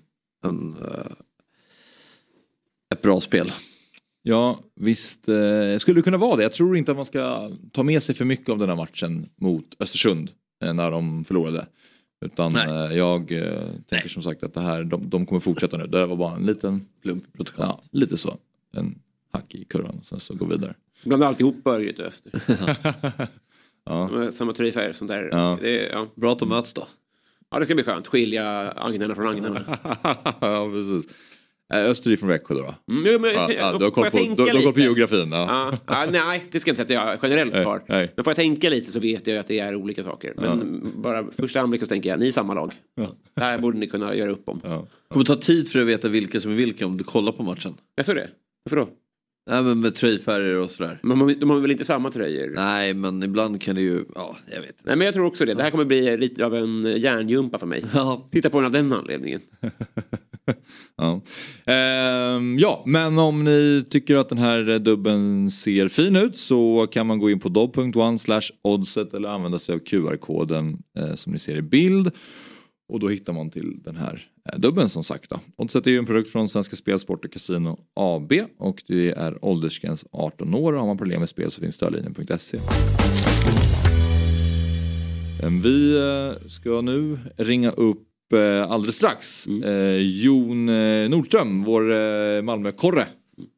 [0.45, 1.11] en eh,
[2.93, 3.51] ett bra spel.
[4.21, 6.43] Ja, visst eh, skulle det kunna vara det.
[6.43, 9.29] Jag tror inte att man ska ta med sig för mycket av den här matchen
[9.35, 10.31] mot Östersund
[10.63, 11.67] eh, när de förlorade.
[12.25, 12.67] Utan Nej.
[12.67, 15.87] eh, jag eh, tänker som sagt att det här, de, de kommer fortsätta nu.
[15.87, 17.23] Det här var bara en liten Plump.
[17.57, 18.37] Ja, lite så.
[18.73, 18.99] En
[19.31, 20.75] hack i kurvan sen så gå vidare.
[21.03, 22.31] Blanda alltihop och Öster.
[23.85, 24.31] Ja.
[24.31, 25.29] Samma tröjfärg sånt där.
[25.31, 25.57] Ja.
[25.61, 26.07] Det, ja.
[26.15, 26.87] Bra att de möts då.
[27.51, 28.07] ja, det ska bli skönt.
[28.07, 29.61] Skilja agnarna från agnarna.
[30.41, 31.13] ja, precis.
[31.73, 32.61] Öster är från Växjö då?
[32.61, 32.93] då?
[32.93, 35.31] Mm, jo, men, Ja, ja, du har koll på, du, du har koll på geografin?
[35.31, 35.47] Ja.
[35.49, 37.81] Ja, ja, nej, det ska jag inte säga att jag generellt Nej, har.
[37.87, 38.11] nej.
[38.15, 40.33] Men får jag tänka lite så vet jag att det är olika saker.
[40.37, 42.73] Men bara första anblicken så tänker jag, ni är samma lag.
[43.35, 44.61] Det här borde ni kunna göra upp om.
[44.63, 44.87] Ja.
[45.07, 47.43] Det kommer ta tid för att veta vilka som är vilka om du kollar på
[47.43, 47.73] matchen.
[47.95, 48.29] Jag tror det.
[48.63, 48.89] Varför då?
[49.47, 50.99] Nej men med tröjfärger och sådär.
[51.03, 52.51] Men de har- väl inte samma tröjor?
[52.55, 54.75] Nej men ibland kan det ju, ja jag vet.
[54.85, 55.53] Nej men jag tror också det.
[55.53, 57.83] Det här kommer bli lite av en järngympa för mig.
[57.93, 59.41] Ja, Titta på den av den anledningen.
[60.97, 61.21] Ja.
[61.73, 67.07] Ehm, ja, men om ni tycker att den här dubben ser fin ut så kan
[67.07, 71.39] man gå in på dobb.one slash oddset eller använda sig av QR-koden eh, som ni
[71.39, 72.11] ser i bild.
[72.89, 75.29] Och då hittar man till den här eh, dubben som sagt.
[75.29, 75.39] Då.
[75.55, 79.45] Oddset är ju en produkt från Svenska Spel, Sport och Casino AB och det är
[79.45, 80.73] åldersgräns 18 år.
[80.73, 82.59] Har man problem med spel så finns stödlinjen.se.
[85.63, 90.65] Vi eh, ska nu ringa upp eh, alldeles strax eh, Jon
[91.09, 93.07] Nordström, vår Malmö-korre.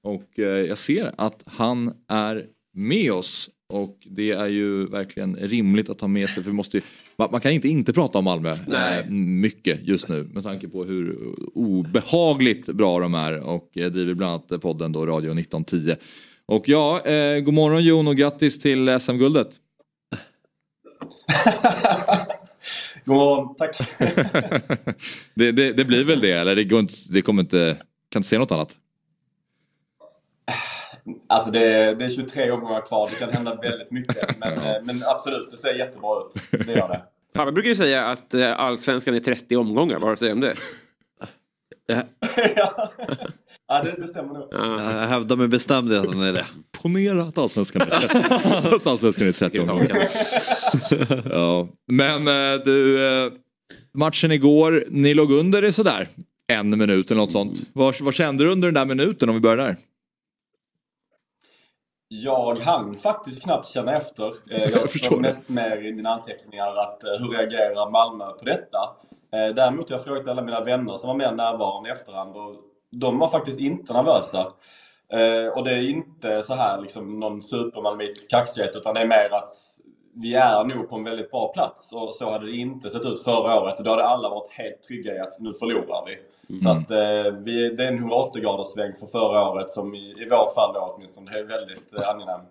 [0.04, 3.50] Och eh, jag ser att han är med oss.
[3.72, 6.84] Och det är ju verkligen rimligt att ta med sig, för vi måste ju,
[7.16, 9.00] man, man kan inte inte prata om Malmö Nej.
[9.00, 11.18] eh, mycket just nu med tanke på hur
[11.54, 15.96] obehagligt bra de är och eh, driver bland annat podden då Radio 1910.
[16.46, 19.50] Och ja, eh, god morgon Jon och grattis till SM-guldet.
[23.06, 23.78] God morgon, tack.
[25.34, 27.78] det, det, det, blir väl det, eller det, går inte, det kommer inte,
[28.10, 28.78] kan inte se något annat?
[31.28, 34.38] Alltså det, det är 23 omgångar kvar, det kan hända väldigt mycket.
[34.40, 34.80] Men, ja.
[34.84, 36.66] men absolut, det ser jättebra ut.
[36.68, 37.02] Det gör det.
[37.34, 40.34] Pappa brukar ju säga att eh, allsvenskan är 30 omgångar, vad har du att säga
[40.34, 40.56] om det?
[41.88, 42.04] ja,
[43.68, 44.48] ja det, det stämmer nog.
[44.52, 45.00] Ja.
[45.02, 46.46] Jag hävdar med bestämdhet att den är det.
[46.72, 50.10] Ponera att allsvenskan är, att allsvenskan är 30 omgångar.
[51.32, 51.68] ja.
[51.88, 53.32] Men eh, du, eh,
[53.94, 56.10] matchen igår, ni låg under det sådär
[56.48, 57.62] en minut eller något sånt.
[57.74, 59.76] Vad, vad kände du under den där minuten om vi börjar där?
[62.14, 64.26] Jag hann faktiskt knappt känna efter.
[64.26, 68.78] Eh, jag, förstår mest med i mina anteckningar att hur reagerar Malmö på detta?
[69.32, 72.56] Däremot har jag frågat alla mina vänner som var mer närvarande i efterhand och
[72.92, 74.46] de var faktiskt inte nervösa.
[75.56, 79.56] Och det är inte så här liksom någon supermalmitisk kaxighet utan det är mer att
[80.14, 83.24] vi är nog på en väldigt bra plats och så hade det inte sett ut
[83.24, 86.18] förra året och då hade alla varit helt trygga i att nu förlorar vi.
[86.52, 86.60] Mm.
[86.60, 90.14] Så att eh, vi, det är en 180 graders sväng för förra året som i,
[90.26, 92.42] i vårt fall då åtminstone är väldigt eh, angenäm.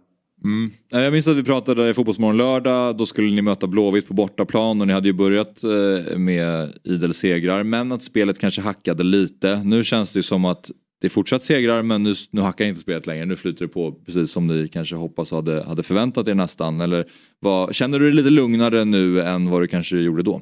[0.44, 0.70] Mm.
[0.88, 4.80] Jag minns att vi pratade i Fotbollsmorgon lördag, då skulle ni möta Blåvitt på bortaplan
[4.80, 9.62] och ni hade ju börjat eh, med idel segrar men att spelet kanske hackade lite.
[9.64, 12.80] Nu känns det ju som att det är fortsatt segrar men nu, nu hackar inte
[12.80, 13.24] spelet längre.
[13.24, 16.80] Nu flyter det på precis som ni kanske hoppas och hade, hade förväntat er nästan.
[16.80, 17.04] Eller
[17.38, 20.40] vad, känner du dig lite lugnare nu än vad du kanske gjorde då?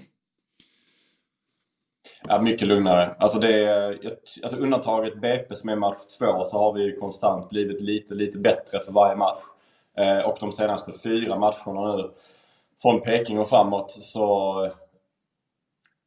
[2.22, 3.14] Ja, mycket lugnare.
[3.18, 3.98] Alltså, det är,
[4.42, 8.80] alltså undantaget BP som är match två så har vi konstant blivit lite, lite bättre
[8.80, 9.40] för varje match.
[9.96, 12.10] Eh, och de senaste fyra matcherna nu
[12.82, 14.70] från Peking och framåt så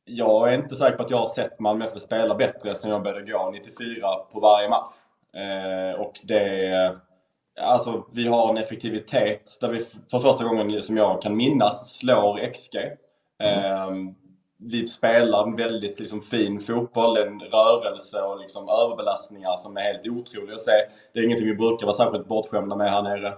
[0.06, 3.04] jag är inte säker på att jag har sett Malmö FF spela bättre sen jag
[3.04, 4.94] började gå 94 på varje match.
[5.34, 6.96] Eh, och det...
[7.62, 12.54] Alltså, vi har en effektivitet där vi för första gången som jag kan minnas slår
[12.54, 12.76] XG.
[13.44, 13.92] Eh,
[14.64, 20.08] vi spelar en väldigt liksom, fin fotboll, en rörelse och liksom, överbelastningar som är helt
[20.08, 20.72] otroliga att se.
[21.14, 23.34] Det är ingenting vi brukar vara särskilt bortskämda med här nere.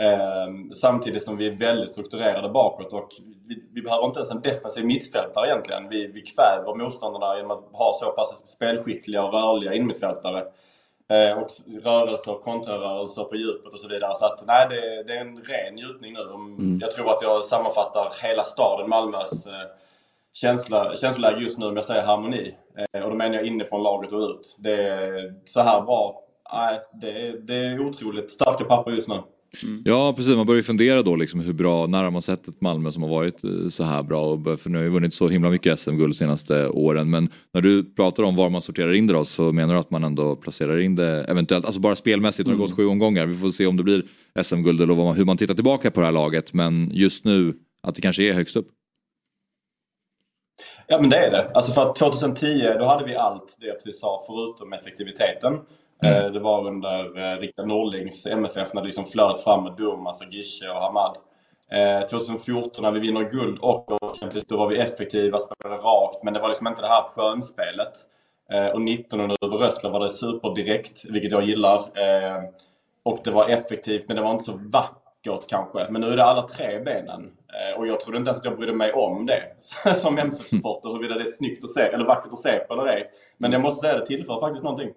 [0.00, 3.08] Eh, samtidigt som vi är väldigt strukturerade bakåt och
[3.48, 5.88] vi, vi, behöver inte ens en defensiv mittfältare egentligen.
[5.88, 10.44] Vi, vi kväver motståndarna genom att ha så pass spelskickliga och rörliga innermittfältare.
[11.08, 11.48] Eh, och
[11.82, 14.14] rörelser, kontrarörelser på djupet och så vidare.
[14.16, 16.20] Så att nej, det, det är en ren njutning nu.
[16.20, 16.78] Mm.
[16.80, 19.52] Jag tror att jag sammanfattar hela staden Malmös eh,
[20.32, 22.54] känsla, känsloläge just nu om jag säger harmoni.
[22.92, 24.56] Eh, och då menar jag inifrån laget och ut.
[24.58, 26.20] Det är så här bra.
[26.52, 29.18] Nej, det, det är otroligt starka papper just nu.
[29.62, 29.82] Mm.
[29.84, 32.60] Ja precis, man börjar ju fundera då liksom hur bra, när har man sett ett
[32.60, 34.24] Malmö som har varit eh, så här bra?
[34.24, 37.10] Och, för nu har ju vunnit så himla mycket SM-guld de senaste åren.
[37.10, 39.90] Men när du pratar om var man sorterar in det då så menar du att
[39.90, 42.58] man ändå placerar in det eventuellt, alltså bara spelmässigt, mm.
[42.58, 43.26] det har gått sju omgångar.
[43.26, 44.04] Vi får se om det blir
[44.42, 46.52] SM-guld eller hur man tittar tillbaka på det här laget.
[46.52, 48.68] Men just nu att det kanske är högst upp.
[50.92, 51.50] Ja men det är det.
[51.54, 55.60] Alltså för att 2010 då hade vi allt det precis sa förutom effektiviteten.
[56.02, 56.24] Mm.
[56.24, 60.08] Eh, det var under eh, Rickard Norlings MFF när det liksom flöt fram med Durmaz
[60.08, 61.16] alltså Gische och Hamad.
[62.10, 63.98] 2014 eh, när vi vinner guld och
[64.46, 67.92] då var vi effektiva, spelade rakt, men det var liksom inte det här skönspelet.
[68.74, 71.82] Och 19 under Uwe Rössler var det superdirekt, vilket jag gillar.
[73.02, 75.86] Och det var effektivt, men det var inte så vackert kanske.
[75.90, 77.30] Men nu är det alla tre benen.
[77.52, 79.42] Eh, och jag trodde inte ens att jag brydde mig om det
[79.96, 83.10] som MFF-supporter, huruvida det är snyggt att se, eller vackert att se på eller ej.
[83.38, 84.90] Men jag måste säga, det tillför faktiskt någonting.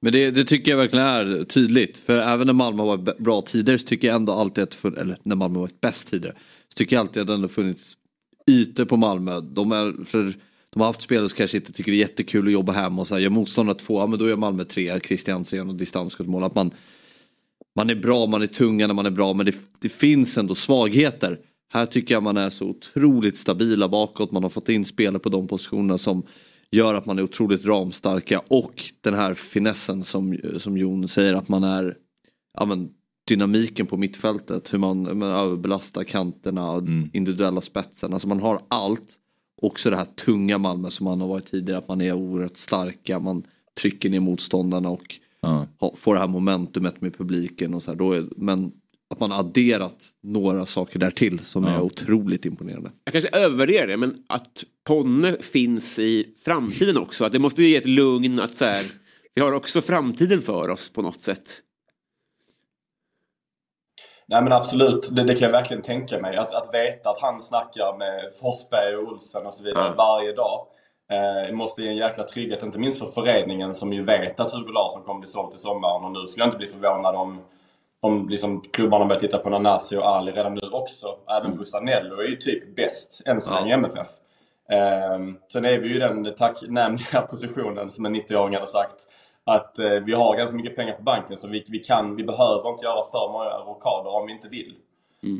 [0.00, 1.98] Men det, det, tycker jag verkligen är tydligt.
[1.98, 5.36] För även när Malmö var bra tidigare så tycker jag ändå alltid att, eller när
[5.36, 6.36] Malmö var varit bäst tidigare.
[6.68, 7.96] Så tycker jag alltid att det ändå funnits
[8.46, 9.40] ytor på Malmö.
[9.40, 10.32] De, är, för
[10.70, 13.06] de har haft spelare som kanske inte tycker det är jättekul att jobba hem och
[13.06, 16.42] så här, gör motståndare två, ja men då gör Malmö tre, Christiansen och distansskottmål.
[16.42, 16.70] Att man,
[17.76, 20.54] man är bra, man är tunga när man är bra men det, det finns ändå
[20.54, 21.38] svagheter.
[21.74, 25.28] Här tycker jag man är så otroligt stabila bakåt, man har fått in spelare på
[25.28, 26.22] de positionerna som
[26.70, 31.48] gör att man är otroligt ramstarka och den här finessen som, som Jon säger att
[31.48, 31.96] man är
[32.58, 32.90] ja, men,
[33.28, 37.10] dynamiken på mittfältet, hur man, man överbelastar kanterna, mm.
[37.12, 38.12] individuella spetsen.
[38.12, 39.18] Alltså man har allt.
[39.62, 43.20] Också det här tunga Malmö som man har varit tidigare, att man är oerhört starka,
[43.20, 43.42] man
[43.80, 45.66] trycker ner motståndarna och ja.
[45.96, 47.74] får det här momentumet med publiken.
[47.74, 48.72] Och så här, då är, men
[49.12, 51.70] att man har adderat några saker där till som ja.
[51.70, 52.90] är otroligt imponerande.
[53.04, 57.24] Jag kanske övervärderar det, men att Ponne finns i framtiden också.
[57.24, 58.84] Att det måste ju ge ett lugn att så här,
[59.34, 61.60] vi har också framtiden för oss på något sätt.
[64.26, 66.36] Nej men absolut, det, det kan jag verkligen tänka mig.
[66.36, 69.94] Att, att veta att han snackar med Forsberg och Olsen och så vidare ja.
[69.96, 70.66] varje dag.
[71.12, 74.72] Eh, måste ge en jäkla trygghet, inte minst för föreningen som ju vet att Hugo
[74.72, 76.04] Larsson kommer bli såld till sommaren.
[76.04, 77.40] Och nu skulle jag inte bli förvånad om
[78.02, 81.06] om liksom klubbarna börjar titta på Nanasi och Ali redan nu också.
[81.38, 84.08] Även Busanello är ju typ bäst än så länge i MFF.
[84.70, 88.96] Ehm, sen är vi ju i den tacknämliga positionen som en 90-åring hade sagt.
[89.44, 92.68] Att eh, vi har ganska mycket pengar på banken så vi, vi, kan, vi behöver
[92.70, 94.74] inte göra för många rockader om vi inte vill.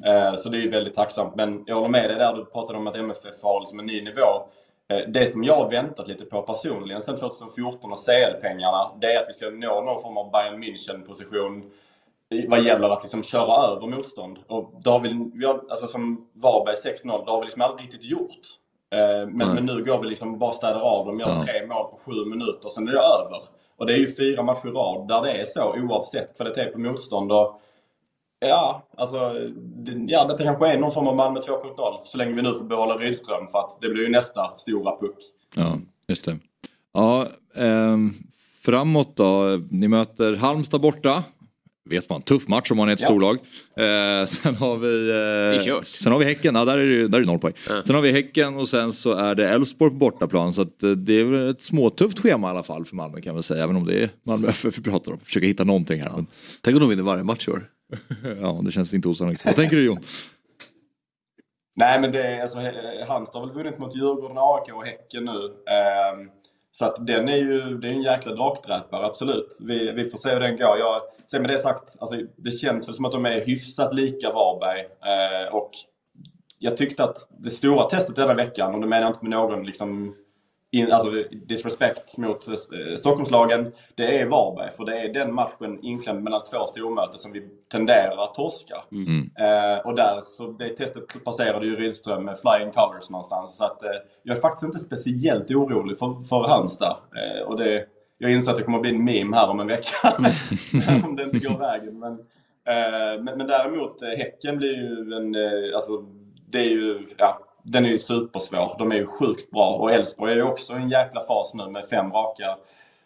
[0.04, 1.34] Eh, så det är ju väldigt tacksamt.
[1.34, 4.02] Men jag håller med dig där du pratade om att MFF har liksom en ny
[4.04, 4.30] nivå.
[4.88, 9.22] Eh, Det som jag har väntat lite på personligen sen 2014 och CL-pengarna, det är
[9.22, 11.62] att vi ska nå någon form av Bayern München-position
[12.48, 14.38] vad gäller att liksom köra över motstånd.
[14.48, 17.84] Och det har vi, vi har, alltså som Varberg 6-0, det har vi liksom aldrig
[17.84, 18.40] riktigt gjort.
[18.94, 21.44] Eh, Men, men nu går vi liksom bara städar av dem, gör Ja.
[21.44, 23.38] tre mål på sju minuter, sen är det över.
[23.76, 26.80] Och det är ju fyra matcher i rad där det är så oavsett kvalitet på
[26.80, 27.32] motstånd.
[27.32, 27.60] Och,
[28.40, 29.18] ja, alltså,
[29.56, 32.64] det, ja, detta kanske är någon form av Malmö 2.0 så länge vi nu får
[32.64, 35.16] behålla Rydström för att det blir ju nästa stora puck.
[35.56, 35.72] Ja,
[36.08, 36.38] just det.
[36.92, 37.26] Ja,
[37.56, 38.14] ehm,
[38.64, 39.58] framåt då.
[39.70, 41.24] Ni möter Halmstad borta.
[41.90, 43.06] Vet man, tuff match om man är ett Ja.
[43.06, 43.36] storlag.
[43.76, 45.10] Eh, sen har vi...
[45.76, 47.54] Eh, sen har vi Häcken, ja, där är det, där är det noll poäng.
[47.84, 50.52] Sen har vi Häcken och sen så är det Elfsborg på bortaplan.
[50.52, 53.36] Så att, eh, det är väl ett småtufft schema i alla fall för Malmö kan
[53.36, 53.62] vi säga.
[53.64, 55.18] Även om det är Malmö FF vi pratar om.
[55.18, 56.10] Försöker hitta någonting här.
[56.16, 56.26] Men,
[56.60, 57.64] Tänk om de vinner varje match i år.
[58.40, 59.44] ja, det känns inte osannolikt.
[59.44, 59.98] Vad tänker du Jon?
[61.76, 62.58] Nej, men det är, alltså,
[63.08, 65.40] Halmstad har väl vunnit mot Djurgården, AIK och Häcken nu.
[65.72, 66.28] Ehm,
[66.72, 69.58] så att den är ju, det är en jäkla drakdräpare, absolut.
[69.62, 70.78] Vi, vi får se hur den går.
[70.78, 71.00] Jag,
[71.30, 74.80] sen med det sagt, alltså, det känns väl som att de är hyfsat lika Varberg.
[74.80, 75.70] Eh, och
[76.58, 79.64] jag tyckte att det stora testet denna veckan, och det menar jag inte med någon
[79.64, 80.14] liksom,
[80.72, 81.10] in, alltså,
[81.46, 82.54] disrespect mot eh,
[82.96, 84.72] Stockholmslagen, det är Varberg.
[84.76, 88.84] För det är den matchen inklämd mellan två stormöten som vi tenderar att torska.
[88.92, 89.30] Mm.
[89.38, 93.56] Eh, och där, så det testet passerade ju Rydström med flying covers någonstans.
[93.56, 93.90] Så att, eh,
[94.22, 96.96] jag är faktiskt inte speciellt orolig för, för Halmstad.
[97.16, 97.86] Eh, och det,
[98.18, 100.16] jag inser att det kommer att bli en meme här om en vecka.
[101.06, 101.98] om det inte går vägen.
[101.98, 102.12] Men,
[102.68, 105.34] eh, men, men däremot, eh, Häcken blir ju en...
[105.34, 105.92] Eh, alltså,
[106.50, 107.08] det är ju...
[107.18, 108.74] Ja, den är ju supersvår.
[108.78, 109.74] De är ju sjukt bra.
[109.76, 112.56] Och Elfsborg är ju också i en jäkla fas nu med fem raka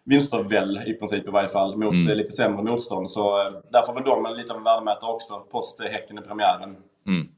[0.05, 2.17] vinster väl i princip i varje fall mot Mm.
[2.19, 3.11] lite sämre motstånd.
[3.11, 6.77] Så eh, därför var de en lite av en värdemätare också post Häcken i premiären.
[7.07, 7.29] Mm.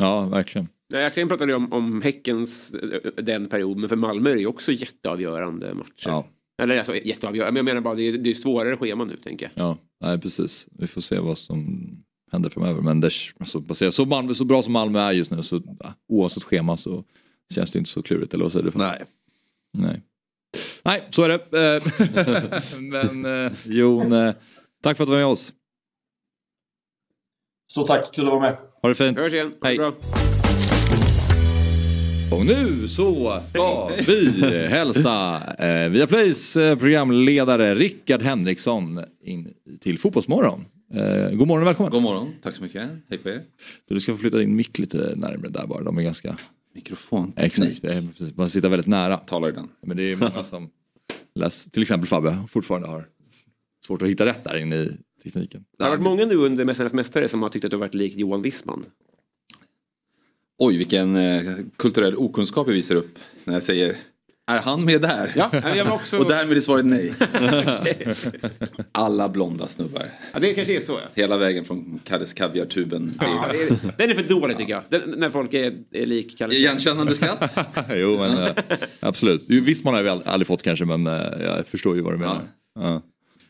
[0.00, 0.68] Ja, verkligen.
[0.94, 4.46] Axén pratade ju om, om Häckens eh, den perioden, men för Malmö är det ju
[4.46, 5.90] också jätteavgörande matcher.
[6.06, 6.24] Ja.
[6.62, 9.50] Eller alltså jätteavgörande, men jag menar bara det är, det är svårare schema nu tänker
[9.54, 9.64] jag.
[9.66, 10.68] Ja, nej precis.
[10.78, 11.88] Vi får se vad som
[12.32, 12.82] händer framöver.
[12.82, 15.62] Men det, alltså, så, Malmö, så bra som Malmö är just nu så
[16.08, 17.04] oavsett schema så
[17.54, 18.34] känns det inte så klurigt.
[18.34, 18.78] Eller vad säger du?
[18.78, 19.04] Nej.
[19.72, 20.02] Nej.
[20.82, 21.76] Nej, så är det.
[21.76, 24.34] Eh, Men eh, Jon, eh,
[24.82, 25.52] tack för att du var med oss.
[27.70, 28.56] Stort tack, kul att vara med.
[28.82, 29.18] Ha det fint.
[29.18, 29.54] Vi hörs igen.
[29.62, 29.76] Hej.
[29.76, 29.92] Bra.
[32.32, 40.64] Och nu så ska vi hälsa eh, Viaplays eh, programledare Rickard Henriksson in till Fotbollsmorgon.
[40.94, 41.92] Eh, god morgon och välkommen.
[41.92, 42.90] God morgon, tack så mycket.
[43.08, 43.42] Hej på er.
[43.88, 45.82] Du ska få flytta din mick lite närmare där bara.
[45.82, 46.36] De är ganska...
[46.74, 47.32] Mikrofon.
[47.36, 48.36] Exakt, precis.
[48.36, 49.18] man sitter väldigt nära.
[49.18, 49.68] Talar i den.
[49.80, 50.70] Men det är många som
[51.34, 53.08] läs, till exempel Fabbe, fortfarande har
[53.86, 55.64] svårt att hitta rätt där inne i tekniken.
[55.78, 57.94] Det har varit många nu under Mästarnas Mästare som har tyckt att du har varit
[57.94, 58.84] lik Johan Wissman.
[60.58, 63.96] Oj, vilken eh, kulturell okunskap jag visar upp när jag säger
[64.48, 65.32] är han med där?
[65.36, 66.18] Ja, jag var också...
[66.18, 67.12] Och därmed är svaret nej.
[68.92, 70.10] Alla blonda snubbar.
[70.32, 70.92] Ja, det kanske är så.
[70.92, 71.08] Ja.
[71.14, 74.82] Hela vägen från Kalles kaviartuben till Ja, det är, den är för dålig tycker jag.
[74.88, 76.54] Den, när folk är, är lik Kalle.
[76.54, 77.58] igenkännande skratt.
[77.94, 78.50] jo men eh,
[79.00, 79.44] absolut.
[79.50, 82.18] Visst man har vi ald- aldrig fått kanske men eh, jag förstår ju vad du
[82.18, 82.40] menar.
[82.80, 83.02] Ja.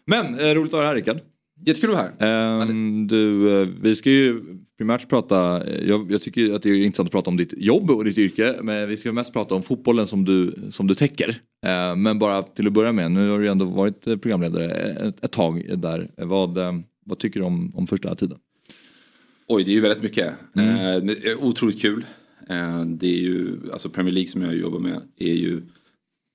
[0.06, 1.18] Men eh, roligt att ha dig här Rickard.
[1.66, 2.60] Jättekul att vara här.
[2.70, 4.40] Ehm, du, vi ska ju
[4.78, 8.04] primärt prata, jag, jag tycker att det är intressant att prata om ditt jobb och
[8.04, 11.28] ditt yrke men vi ska mest prata om fotbollen som du, som du täcker.
[11.66, 14.72] Eh, men bara till att börja med, nu har du ändå varit programledare
[15.08, 16.10] ett, ett tag där.
[16.16, 16.72] Vad, eh,
[17.06, 18.38] vad tycker du om, om första tiden?
[19.48, 20.34] Oj, det är ju väldigt mycket.
[20.56, 21.08] Mm.
[21.08, 21.14] Eh,
[21.44, 22.06] otroligt kul.
[22.48, 25.62] Eh, det är ju, alltså Premier League som jag jobbar med är ju,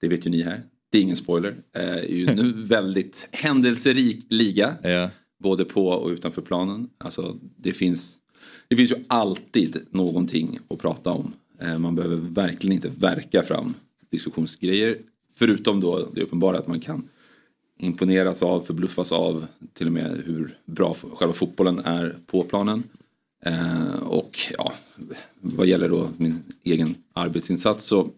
[0.02, 4.26] det vet ju ni här, det är ingen spoiler, eh, är ju nu väldigt händelserik
[4.30, 4.76] liga.
[4.84, 5.10] Ja.
[5.44, 6.90] Både på och utanför planen.
[6.98, 8.16] Alltså det finns,
[8.68, 11.34] det finns ju alltid någonting att prata om.
[11.60, 13.74] Eh, man behöver verkligen inte verka fram
[14.10, 14.98] diskussionsgrejer.
[15.36, 17.10] Förutom då det uppenbara att man kan
[17.78, 22.84] imponeras av, förbluffas av till och med hur bra själva fotbollen är på planen.
[23.46, 24.74] Eh, och ja,
[25.42, 28.10] vad gäller då min egen arbetsinsats så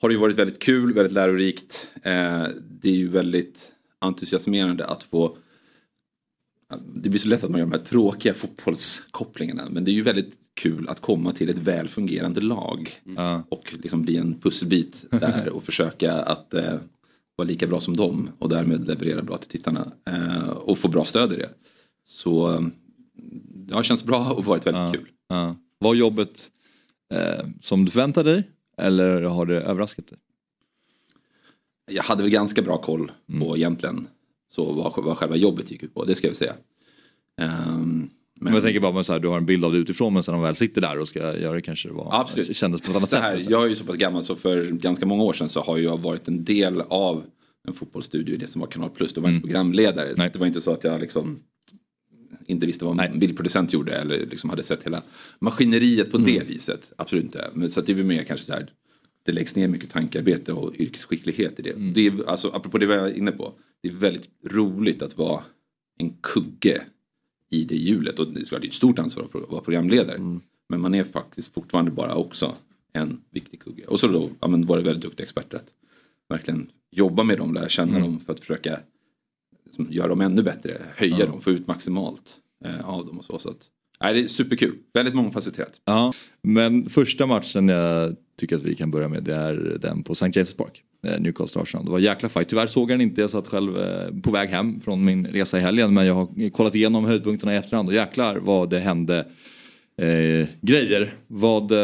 [0.00, 1.88] har det ju varit väldigt kul, väldigt lärorikt.
[2.02, 2.46] Eh,
[2.80, 5.36] det är ju väldigt entusiasmerande att få
[6.94, 10.02] det blir så lätt att man gör de här tråkiga fotbollskopplingarna men det är ju
[10.02, 12.90] väldigt kul att komma till ett väl fungerande lag
[13.48, 16.78] och liksom bli en pusselbit där och försöka att eh,
[17.36, 21.04] vara lika bra som dem och därmed leverera bra till tittarna eh, och få bra
[21.04, 21.50] stöd i det.
[22.04, 22.60] Så eh,
[23.54, 25.08] det har känts bra och varit väldigt kul.
[25.28, 25.56] Ja.
[25.78, 26.50] Var jobbet
[27.14, 30.18] eh, som du förväntade dig eller har det överraskat dig?
[31.90, 34.08] Jag hade väl ganska bra koll på egentligen
[34.48, 36.54] så vad, vad själva jobbet gick ut på, det ska jag säga.
[37.40, 40.22] Ehm, Men jag tänker bara så här, du har en bild av det utifrån men
[40.22, 42.56] sen när man väl sitter där och ska göra det kanske det var, Absolut.
[42.56, 43.22] kändes på ett annat så sätt.
[43.22, 43.52] här, liksom.
[43.52, 45.98] jag är ju så pass gammal så för ganska många år sedan så har jag
[45.98, 47.24] varit en del av
[47.68, 49.12] en fotbollsstudio i det som var Kanal Plus.
[49.14, 50.16] Då var jag inte programledare.
[50.16, 51.38] Så det var inte så att jag liksom
[52.46, 55.02] inte visste vad en bildproducent gjorde eller liksom hade sett hela
[55.38, 56.92] maskineriet på det viset.
[56.98, 57.50] Absolut inte.
[57.54, 58.70] Men så det är väl mer kanske så här
[59.26, 61.72] det läggs ner mycket tankearbete och yrkesskicklighet i det.
[61.94, 63.52] det är, alltså, apropå det var inne på.
[63.86, 65.42] Det är väldigt roligt att vara
[65.98, 66.82] en kugge
[67.50, 68.18] i det hjulet.
[68.18, 70.40] Och det är ett stort ansvar att vara programledare.
[70.68, 72.54] Men man är faktiskt fortfarande bara också
[72.92, 73.86] en viktig kugge.
[73.86, 75.74] Och så då ja, men var det väldigt duktiga experter att
[76.28, 78.02] verkligen jobba med dem, lära känna Mm.
[78.02, 78.78] dem för att försöka
[79.66, 81.26] liksom, göra dem ännu bättre, höja Ja.
[81.26, 83.38] dem, få ut maximalt eh, av dem och så.
[83.38, 83.70] så att,
[84.00, 85.80] nej, det är superkul, väldigt mångfacetterat.
[85.84, 86.12] Ja,
[86.42, 90.30] men första matchen jag tycker att vi kan börja med det är den på St.
[90.34, 90.82] James Park.
[91.06, 91.84] eh, Newcastle Arsenal.
[91.84, 92.48] Det var en jäkla fight.
[92.48, 93.20] Tyvärr såg jag den inte.
[93.20, 95.94] Jag satt själv eh, på väg hem från min resa i helgen.
[95.94, 99.18] Men jag har kollat igenom höjdpunkterna i efterhand och jäklar vad det hände
[100.02, 101.14] eh, grejer.
[101.26, 101.78] Vad, eh,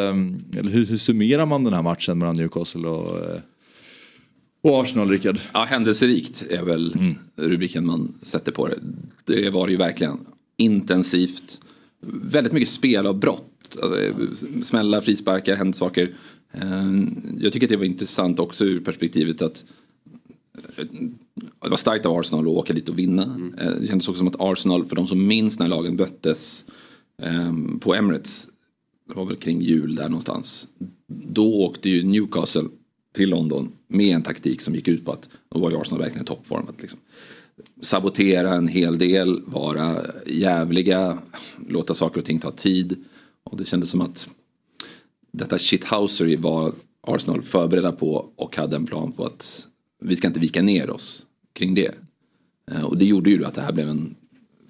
[0.56, 3.20] eller hur, hur summerar man den här matchen mellan Newcastle och,
[4.62, 5.40] och Arsenal, Rickard?
[5.54, 7.14] Ja, händelserikt är väl Mm.
[7.36, 8.78] rubriken man sätter på det.
[9.24, 10.18] Det var det ju verkligen.
[10.56, 11.60] Intensivt.
[12.24, 13.48] Väldigt mycket spelavbrott.
[13.82, 13.98] Alltså,
[14.62, 16.10] smälla, frisparkar, hände saker.
[16.52, 16.92] Eh,
[17.40, 19.64] Jag tycker att det var intressant också ur perspektivet att
[20.76, 20.84] eh,
[21.62, 23.50] det var starkt av Arsenal att åka dit och vinna.
[23.58, 26.64] Eh, Det kändes också som att Arsenal, för de som minns när lagen möttes
[27.22, 28.48] eh, på Emirates,
[29.08, 30.68] det var väl kring jul där någonstans.
[31.06, 32.68] Då åkte ju Newcastle
[33.14, 36.22] till London med en taktik som gick ut på att då var ju Arsenal verkligen
[36.22, 36.66] i toppform.
[36.80, 36.98] Liksom
[37.80, 39.96] sabotera en hel del, vara
[40.26, 41.18] jävliga,
[41.68, 43.04] låta saker och ting ta tid.
[43.44, 44.28] Och det kändes som att
[45.32, 46.72] detta shithousery var
[47.06, 49.68] Arsenal förberedda på och hade en plan på att
[50.00, 51.94] vi ska inte vika ner oss kring det.
[52.70, 54.14] Eh, Och det gjorde ju att det här blev en,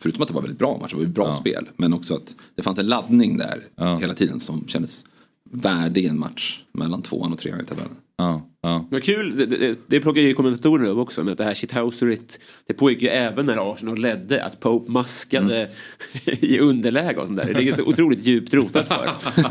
[0.01, 1.35] förutom att det var väldigt bra match, det var ju bra Ja.
[1.35, 3.63] spel, men också att det fanns en laddning där
[4.01, 5.05] hela tiden som kändes
[5.51, 7.93] värdig en match mellan tvåan och trean i tabellen.
[8.23, 8.87] Ja, ja.
[8.91, 12.41] Vad kul, det, det, det plockar ju kommentatorerna upp också med att det här shithouseryt
[12.67, 15.69] det pågick ju även när Arsenal ledde att Pope maskade
[16.25, 17.47] i underläge och sånt där.
[17.47, 19.09] Det ligger så otroligt djupt rotat för.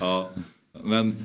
[0.00, 0.30] ja.
[0.84, 1.16] Men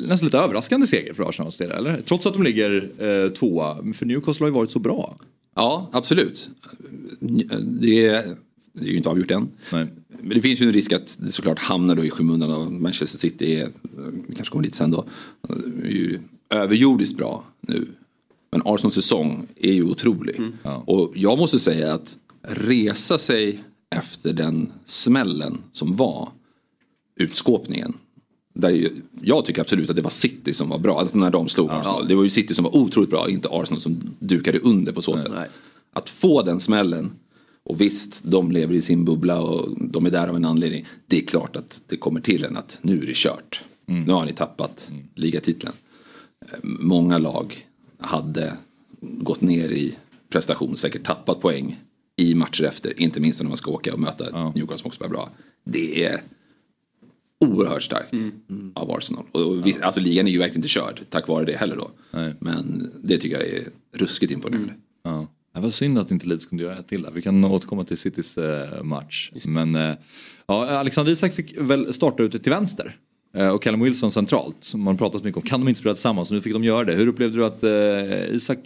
[0.00, 2.00] nästan lite överraskande seger för Arsenals del, eller?
[2.02, 3.92] Trots att de ligger eh, tvåa.
[3.94, 5.16] För Newcastle har ju varit så bra.
[5.54, 6.50] Ja, absolut.
[7.20, 8.36] Det är,
[8.72, 9.48] det är ju inte avgjort än.
[10.20, 13.18] Men det finns ju en risk att det såklart hamnar då i skymundan av Manchester
[13.18, 13.54] City.
[13.54, 13.72] Är,
[14.28, 15.04] vi kanske kommer dit sen då.
[15.82, 16.18] Är ju
[16.50, 17.88] överjordiskt bra nu.
[18.50, 20.40] Men Arsenals säsong är ju otrolig.
[20.62, 26.28] Och jag måste säga att resa sig efter den smällen som var
[27.16, 27.94] utskåpningen.
[28.54, 28.90] Där
[29.22, 31.00] jag tycker absolut att det var City som var bra.
[31.00, 32.08] Alltså när de slog Arsenal.
[32.08, 35.16] Det var ju City som var otroligt bra, inte Arsenal som dukade under på så
[35.16, 35.32] sätt.
[35.92, 37.10] Att få den smällen
[37.66, 40.86] och visst, de lever i sin bubbla och de är där av en anledning.
[41.06, 43.64] Det är klart att det kommer till en att nu är det kört.
[43.86, 45.72] Nu har ni tappat ligatiteln.
[46.46, 47.66] Eh, Många lag
[47.98, 48.56] hade
[49.00, 49.96] gått ner i
[50.28, 51.80] prestation, säkert tappat poäng
[52.16, 53.00] i matcher efter.
[53.00, 55.30] Inte minst när man ska åka och möta ett Newcastle som också är bra.
[55.64, 56.22] Det är
[57.40, 58.14] oerhört starkt
[58.74, 59.24] av Arsenal.
[59.32, 61.90] Och visst, alltså, ligan är ju verkligen inte körd tack vare det heller då.
[62.38, 64.74] Men det tycker jag är ruskigt imponerande.
[65.02, 65.26] Ja.
[65.56, 67.10] Det var synd att inte Leeds kunde göra ett till där.
[67.10, 69.30] Vi kan återkomma till Citys eh, match.
[69.44, 69.94] Men eh,
[70.46, 72.96] ja, Alexander Isak fick väl starta ute till vänster.
[73.34, 74.56] Eh, och Callum Wilson centralt.
[74.60, 75.42] Som man pratat mycket om.
[75.42, 76.30] Kan de inte spela tillsammans?
[76.30, 76.92] Nu fick de göra det.
[76.92, 77.64] Hur upplevde du att
[78.34, 78.58] Isak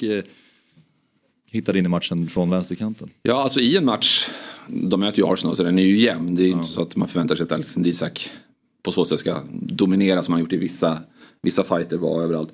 [1.50, 3.10] hittade in i matchen från vänsterkanten?
[3.22, 4.28] Ja, alltså i en match,
[4.68, 6.34] de möter ju Arsenal så den är ju jämn.
[6.34, 8.30] Det är inte så att man förväntar sig att Alexander Isak
[8.82, 10.98] på så sätt ska dominera som han gjort i vissa,
[11.42, 12.52] vissa fighter var överallt.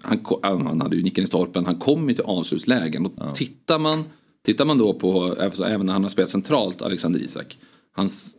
[0.00, 3.06] Han, han hade ju nicken i stolpen, han kom ju till avslutslägen.
[3.06, 4.04] Och tittar, man,
[4.42, 7.58] tittar man då på, alltså även när han har spelat centralt, Alexander Isak,
[7.92, 8.34] hans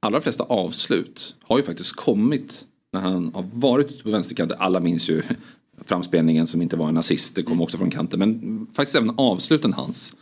[0.00, 4.56] allra flesta avslut har ju faktiskt kommit när han har varit ute på vänsterkanten.
[4.60, 5.22] Alla minns ju
[5.84, 8.18] framspelningen som inte var en assist, det kom också från kanten.
[8.18, 10.12] Men faktiskt även avsluten hans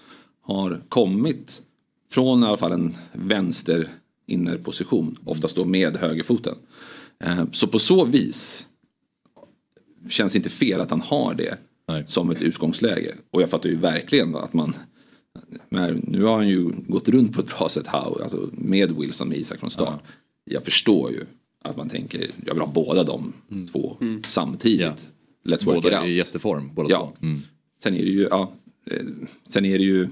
[0.42, 1.62] har kommit
[2.10, 3.88] från i alla fall en vänster
[4.26, 5.18] innerposition.
[5.24, 6.54] Oftast då med högerfoten.
[7.24, 8.66] Eh, Så på så vis
[10.08, 11.58] känns det inte fel att han har det
[12.06, 13.14] som ett utgångsläge.
[13.30, 14.74] Och jag fattar ju verkligen att man
[15.68, 19.28] men nu har han ju gått runt på ett bra sätt Howe, alltså med Wilson
[19.28, 20.00] med Isak från start.
[20.44, 21.24] Jag förstår ju
[21.64, 23.32] att man tänker, jag vill ha båda de
[23.72, 23.96] två
[24.28, 25.08] samtidigt.
[25.44, 26.08] Let's work Båda it är out.
[26.08, 27.12] i jätteform, båda ja.
[27.18, 27.26] två.
[27.26, 27.40] Mm.
[27.82, 28.52] Sen är det ju, ja,
[28.86, 29.06] eh,
[29.48, 30.04] sen är det ju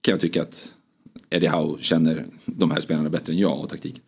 [0.00, 0.74] kan jag tycka att
[1.30, 4.00] Eddie Howe känner de här spelarna bättre än jag och taktik.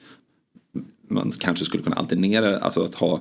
[1.09, 3.21] Man kanske skulle kunna alternera, alltså att ha,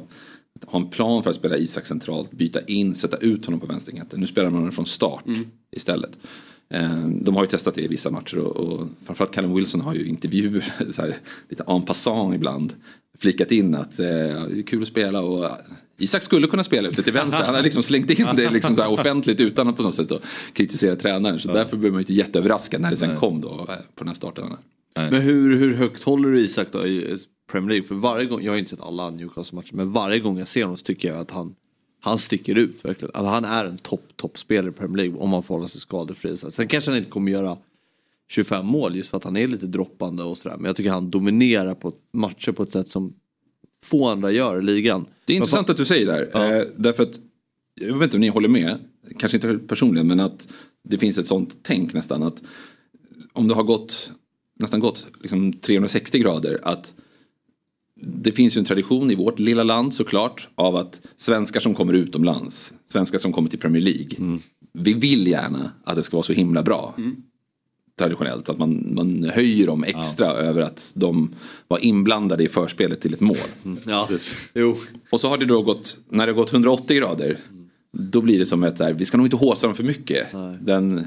[0.56, 3.66] att ha en plan för att spela Isak centralt, byta in, sätta ut honom på
[3.66, 4.20] vänsterkanten.
[4.20, 5.24] Nu spelar man honom från start
[5.76, 6.18] istället.
[6.70, 9.94] Eh, De har ju testat det i vissa matcher och, och framförallt Callum Wilson har
[9.94, 11.16] ju intervjuer, så här,
[11.50, 12.74] lite en passant ibland,
[13.20, 15.50] flikat in att eh, det är kul att spela och
[15.98, 17.44] Isak skulle kunna spela ute till vänster.
[17.46, 20.12] Han har liksom slängt in det liksom så här offentligt utan att på något sätt
[20.54, 21.40] kritisera tränaren.
[21.40, 24.08] Så därför blev man ju inte jätteöverraskad när det sen kom då eh, på den
[24.08, 24.46] här starten.
[24.96, 26.80] Men hur, hur högt håller du Isak då
[27.48, 27.88] Premier League?
[27.88, 30.78] För varje gång, jag har inte sett alla Newcastle-matcher, men varje gång jag ser honom
[30.78, 31.56] så tycker jag att han,
[32.00, 33.16] han sticker ut verkligen.
[33.16, 36.38] Alltså, han är en topp, toppspelare i Premier League om man får hålla sig skadefri.
[36.38, 37.58] Så Sen kanske han inte kommer göra
[38.28, 40.58] 25 mål just för att han är lite droppande och sådär.
[40.58, 43.14] Men jag tycker han dominerar på matcher på ett sätt som
[43.84, 45.06] få andra gör i ligan.
[45.26, 46.58] Det är intressant att du säger det här.
[46.58, 47.20] Eh, därför att,
[47.76, 48.80] jag vet inte om ni håller med,
[49.20, 50.48] kanske inte personligen, men att
[50.84, 52.44] det finns ett sånt tänk nästan att
[53.34, 54.12] om det har gått
[54.60, 56.94] nästan gått liksom 360 grader att
[58.02, 61.94] det finns ju en tradition i vårt lilla land såklart av att svenskar som kommer
[61.94, 64.40] utomlands, svenskar som kommer till Premier League,
[64.74, 66.96] vi vill gärna att det ska vara så himla bra.
[68.00, 71.34] Traditionellt, att man, man höjer dem extra över att de
[71.68, 73.38] var inblandade i förspelet till ett mål.
[73.86, 74.10] Ja,
[74.54, 74.76] jo.
[75.10, 77.40] Och så har det då gått, när det har gått 180 grader,
[77.92, 80.28] då blir det som ett så här, vi ska nog inte håsa dem för mycket.
[80.62, 81.06] Den,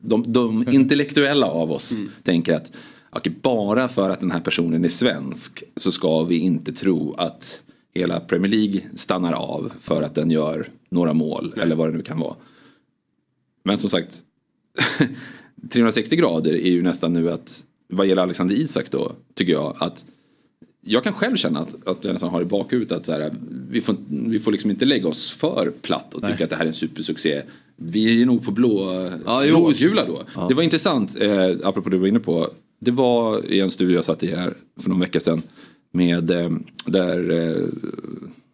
[0.00, 2.72] de, de intellektuella av oss tänker att
[3.10, 7.62] okej, bara för att den här personen är svensk så ska vi inte tro att
[7.94, 12.02] hela Premier League stannar av för att den gör några mål eller vad det nu
[12.02, 12.34] kan vara.
[13.62, 14.22] Men som sagt,
[15.70, 20.04] 360 grader är ju nästan nu att vad gäller Alexander Isak då, tycker jag att
[20.80, 23.34] jag kan själv känna att, att jag nästan har i bakhuvudet att så här,
[23.70, 26.44] vi, får, vi får liksom inte lägga oss för platt och tycka Nej.
[26.44, 27.42] att det här är en supersuccé.
[27.76, 28.94] Vi är nog för blå,
[29.24, 30.22] Ja, blågula då.
[30.34, 30.46] Ja.
[30.48, 32.50] Det var intressant, eh, apropå det du var inne på.
[32.78, 35.42] Det var i en studio jag satt i här för någon vecka sedan.
[35.92, 36.50] Med, eh,
[36.86, 37.68] där eh,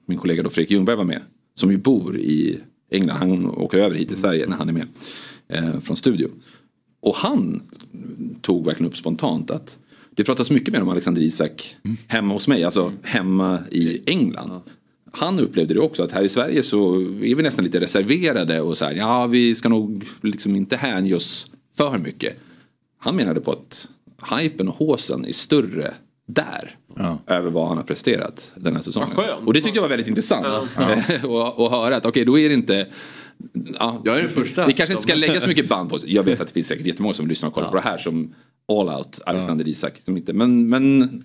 [0.07, 1.23] min kollega då Fredrik Ljungberg var med.
[1.55, 2.61] Som ju bor i
[2.91, 3.17] England.
[3.17, 4.87] Han åker över hit till Sverige när han är med.
[5.49, 6.29] Eh, från studio.
[7.01, 7.63] Och han
[8.41, 9.79] tog verkligen upp spontant att
[10.15, 14.61] det pratas mycket mer om Alexander Isak hemma hos mig, alltså hemma i England.
[15.13, 18.79] Han upplevde det också att här i Sverige så är vi nästan lite reserverade och
[18.79, 22.37] så här, ja vi ska nog liksom inte hänge oss för mycket.
[22.99, 23.89] Han menade på att
[24.31, 25.95] hypen och håsen är större
[26.27, 26.77] där.
[27.27, 29.17] Över vad han har presterat den här säsongen.
[29.47, 30.47] Och det tyckte jag var väldigt intressant.
[30.77, 32.87] att att höra att okej då är det inte
[33.79, 34.67] Ja, jag är den första.
[34.67, 36.15] Vi kanske inte ska lägga så mycket band på sig.
[36.15, 38.35] Jag vet att det finns säkert jättemånga som lyssnar och kollar på det här som
[38.69, 40.01] all out Alexander Isak.
[40.01, 41.23] Som inte, men, men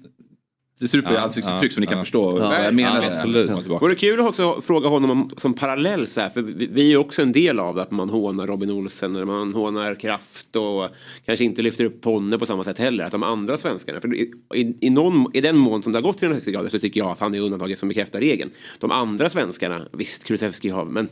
[0.80, 2.04] det ser ut på Ja, ansiktsuttryck ja, som ni kan ja.
[2.04, 3.04] förstå vad Ja, jag menar.
[3.04, 3.68] ja, absolut.
[3.68, 6.86] Vore kul att också fråga honom om, som parallell så här, för vi, vi är
[6.86, 10.56] ju också en del av det, att man hånar Robin Olsen eller man hånar Kraft
[10.56, 10.90] och
[11.26, 13.04] kanske inte lyfter upp Ponne på samma sätt heller.
[13.04, 16.04] Att de andra svenskarna, för i, i, i, någon, i den mån som det har
[16.04, 18.52] gått 360 grader så tycker jag att han är undantaget som bekräftar regeln.
[18.80, 21.08] De andra svenskarna, visst Kulusevski har, men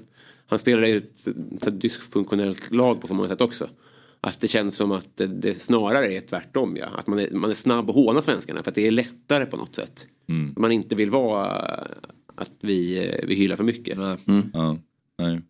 [0.48, 1.28] han spelar i ett,
[1.68, 3.70] ett dysfunktionellt lag på så många sätt också.
[4.26, 6.78] Att det känns som att det, det snarare är tvärtom.
[6.78, 6.88] Ja.
[6.98, 9.58] Att man är, man är snabb att håna svenskarna för att det är lättare på
[9.58, 10.08] något sätt.
[10.56, 11.48] Man inte vill vara
[12.36, 13.98] att vi, vi hyllar för mycket.
[14.54, 14.78] Ja,
[15.18, 15.42] nej.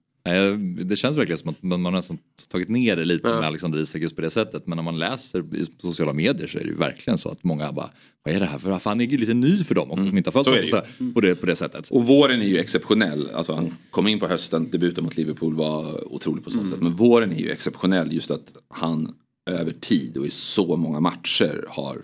[0.86, 2.18] Det känns verkligen som att man har nästan
[2.48, 3.34] tagit ner det lite Ja.
[3.40, 4.68] med Alexander Isak just på det sättet.
[4.68, 7.72] Men när man läser i sociala medier så är det ju verkligen så att många
[7.72, 7.90] bara,
[8.24, 10.30] vad är det här för, han är ju lite ny för dem också som inte
[10.34, 11.90] har följt honom på, det, på det sättet.
[11.90, 13.30] Och våren är ju exceptionell.
[13.34, 16.82] Alltså han kom in på hösten, debuten mot Liverpool var otrolig på så sätt.
[16.82, 19.16] Men våren är ju exceptionell just att han
[19.50, 22.02] över tid och i så många matcher har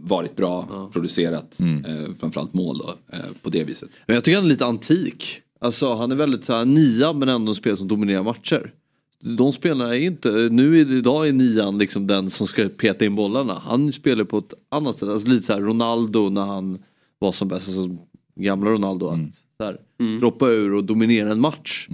[0.00, 3.90] varit bra, producerat eh, framförallt mål då, eh, på det viset.
[4.06, 5.40] Men jag tycker han är lite antik.
[5.58, 8.72] Alltså han är väldigt så här nia men ändå en spelare som dominerar matcher.
[9.20, 13.62] De spelarna är inte, nu idag är nian liksom den som ska peta in bollarna.
[13.64, 16.78] Han spelar på ett annat sätt, alltså lite så här Ronaldo när han
[17.18, 17.96] var som bäst, alltså
[18.34, 19.06] gamla Ronaldo.
[19.06, 19.18] Att
[19.56, 19.78] så här,
[20.20, 21.86] droppa ur och dominera en match.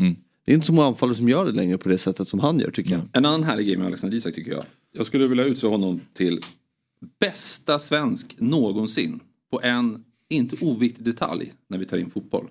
[0.45, 2.59] Det är inte så många anfallare som gör det längre på det sättet som han
[2.61, 3.01] gör tycker jag.
[3.13, 4.65] En annan härlig grej med Alexander Isak tycker jag.
[4.93, 6.41] Jag skulle vilja utse honom till
[7.21, 12.49] bästa svensk någonsin på en inte oviktig detalj när vi tar in fotboll.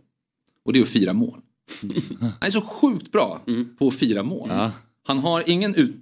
[0.66, 1.40] Och det är att fira mål.
[2.20, 3.42] Han är så sjukt bra
[3.80, 4.50] på att fira mål.
[5.08, 5.96] Han har ingen ut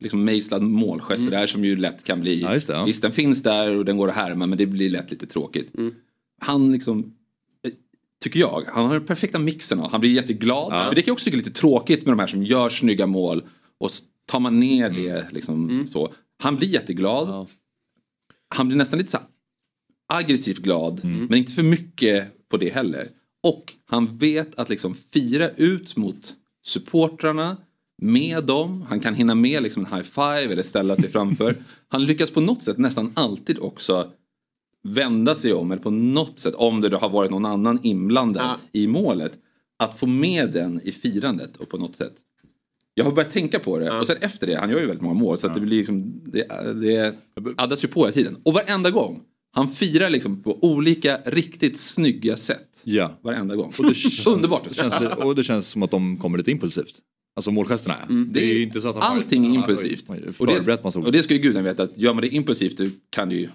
[0.00, 2.44] liksom mejslad målgest där som ju lätt kan bli.
[2.86, 5.72] Visst den finns där och den går att härma men det blir lätt lite tråkigt.
[6.40, 7.12] Han liksom
[7.66, 7.72] eh,
[8.22, 8.64] Tycker jag.
[8.68, 9.90] Han har den perfekta mixen av.
[9.90, 10.72] Han blir jätteglad.
[10.88, 13.06] För det kan jag också tycka är lite tråkigt med de här som gör snygga
[13.06, 13.44] mål.
[13.78, 13.90] Och
[14.26, 16.14] tar man ner det liksom så.
[16.38, 17.28] Han blir jätteglad.
[18.48, 19.18] Han blir nästan lite så
[20.08, 21.00] aggressivt glad.
[21.04, 23.08] Men inte för mycket på det heller.
[23.46, 26.34] Och han vet att liksom fira ut mot
[26.64, 27.56] supportrarna.
[28.02, 31.56] med dem, han kan hinna med liksom en high five eller ställa sig framför.
[31.88, 34.10] Han lyckas på något sätt nästan alltid också
[34.82, 38.58] vända sig om eller på något sätt om det då har varit någon annan inblandad
[38.72, 39.32] i målet.
[39.78, 42.14] Att få med den i firandet och på något sätt.
[42.94, 45.20] Jag har börjat tänka på det och sen efter det, han gör ju väldigt många
[45.20, 46.48] mål så att det blir liksom, det,
[46.82, 47.14] det
[47.56, 48.36] addas ju på hela tiden.
[48.42, 49.22] Och varenda gång,
[49.56, 52.82] han firar liksom på olika riktigt snygga sätt.
[52.84, 53.18] Ja.
[53.22, 53.72] Varenda gång.
[53.78, 54.64] Och det känns, Underbart.
[54.68, 56.98] Det känns, och det känns som att de kommer lite impulsivt.
[57.36, 58.02] Alltså målgesterna är.
[58.02, 58.30] Mm.
[58.32, 60.10] Det är ju inte så att han Allting är impulsivt.
[60.38, 63.28] Och det, och det ska ju gudarna veta att gör man det impulsivt då kan
[63.28, 63.48] det ju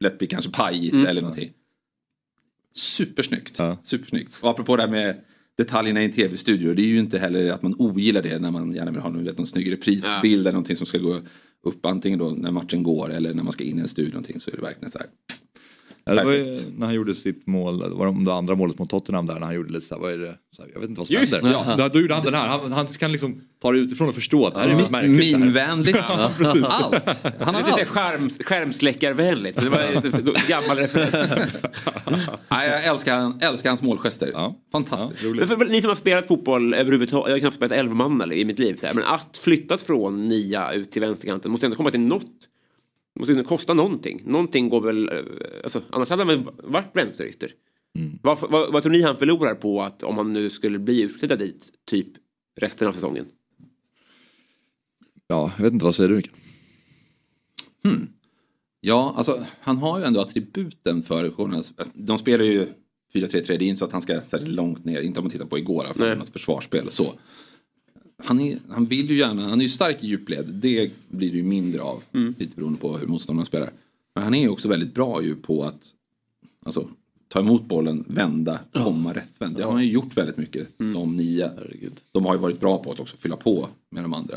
[0.00, 1.06] lätt bli kanske pajigt Mm.
[1.06, 1.50] eller någonting.
[2.74, 3.60] Supersnyggt.
[3.82, 4.34] Supersnyggt.
[4.40, 5.20] Och apropå det här med
[5.56, 6.74] detaljerna i en tv-studio.
[6.74, 9.24] Det är ju inte heller att man ogillar det när man gärna vill ha någon,
[9.24, 11.20] vet, någon snygg reprisbild eller någonting som ska gå
[11.62, 14.40] upp antingen då när matchen går eller när man ska in i en studio någonting
[14.40, 15.06] så är det verkligen så här.
[16.08, 18.78] Ja, det var ju när han gjorde sitt mål, det var det det andra målet
[18.78, 20.80] mot Tottenham där när han gjorde lite så här, vad är det, så här, jag
[20.80, 21.50] vet inte vad som Just händer.
[21.50, 24.14] Ja, då, då gjorde han den här, han, han kan liksom ta det utifrån och
[24.14, 25.38] förstå att det här är något märkligt.
[25.38, 25.98] Minvänligt.
[26.18, 26.66] Ja, precis.
[27.38, 29.60] Han har lite skärm, skärmsläckarvänligt.
[29.60, 31.36] Det var lite gammal referens.
[32.48, 34.32] Nej, jag älskar, älskar hans målgester.
[34.72, 35.22] Fantastiskt.
[35.22, 38.58] Men för, ni som har spelat fotboll överhuvudtaget, jag har knappt spelat elvamanna i mitt
[38.58, 38.76] liv.
[38.76, 42.24] Så här, men att flyttas från nia ut till vänsterkanten måste ändå komma till något.
[43.18, 44.22] Måste ändå kosta någonting.
[44.24, 45.14] Någonting går väl, eh,
[45.62, 47.52] alltså, annars hade han väl varit vänsterytter.
[48.22, 51.38] Vad, vad, vad tror ni han förlorar på att om han nu skulle bli utflyttad
[51.38, 52.08] dit, typ
[52.60, 53.26] resten av säsongen?
[55.26, 56.36] Ja, jag vet inte, vad säger du Mikael?
[57.84, 58.08] Hmm.
[58.80, 61.72] Ja, alltså han har ju ändå attributen för journalist.
[61.94, 62.66] De spelar ju
[63.14, 65.46] 4-3-3, det är inte så att han ska särskilt långt ner, inte om man tittar
[65.46, 67.14] på igår, för hans försvarsspel så.
[68.22, 71.36] Han, är, han vill ju gärna, han är ju stark i djupled, det blir det
[71.36, 72.02] ju mindre av,
[72.38, 73.72] lite beroende på hur motståndarna spelar.
[74.14, 75.94] Men han är ju också väldigt bra ju på att
[76.62, 76.88] alltså,
[77.28, 79.56] ta emot bollen, vända, komma rättvänd.
[79.56, 81.50] Det har han ju gjort väldigt mycket som nia.
[82.12, 84.36] De har ju varit bra på att också fylla på med de andra.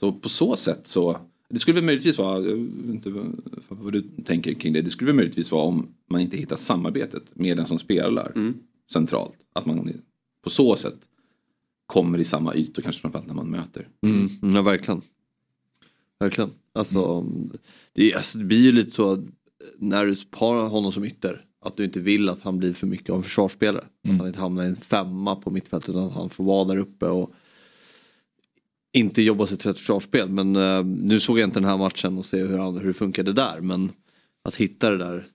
[0.00, 1.16] Så på så sätt så,
[1.48, 5.06] det skulle väl möjligtvis vara, jag vet inte vad- du tänker kring det, det skulle
[5.08, 8.32] väl möjligtvis vara om man inte hittar samarbetet med den som spelar
[8.92, 9.34] centralt.
[9.52, 9.92] Att man
[10.44, 10.96] på så sätt
[11.86, 13.88] kommer i samma ytor kanske framförallt när man möter.
[14.02, 15.02] Mm, ja, verkligen.
[16.20, 16.50] Verkligen.
[16.72, 17.26] Alltså,
[17.92, 19.20] det, är, alltså, det blir ju lite så att
[19.78, 21.42] när du har honom som ytter.
[21.60, 23.84] Att du inte vill att han blir för mycket av en försvarsspelare.
[24.14, 26.76] Att han inte hamnar i en femma på mittfältet utan att han får vara där
[26.76, 27.30] uppe och
[28.92, 30.28] inte jobba sig till ett försvarsspel.
[30.28, 32.92] Men eh, nu såg jag inte den här matchen och se hur, han, hur det
[32.94, 33.60] funkade där.
[33.60, 33.90] Men
[34.44, 35.26] att hitta det där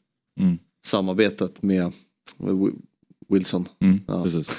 [0.85, 1.91] samarbetet med
[2.37, 2.81] Wi-
[3.27, 3.67] Wilson.
[3.79, 4.23] Mm, Ja.
[4.23, 4.49] Precis.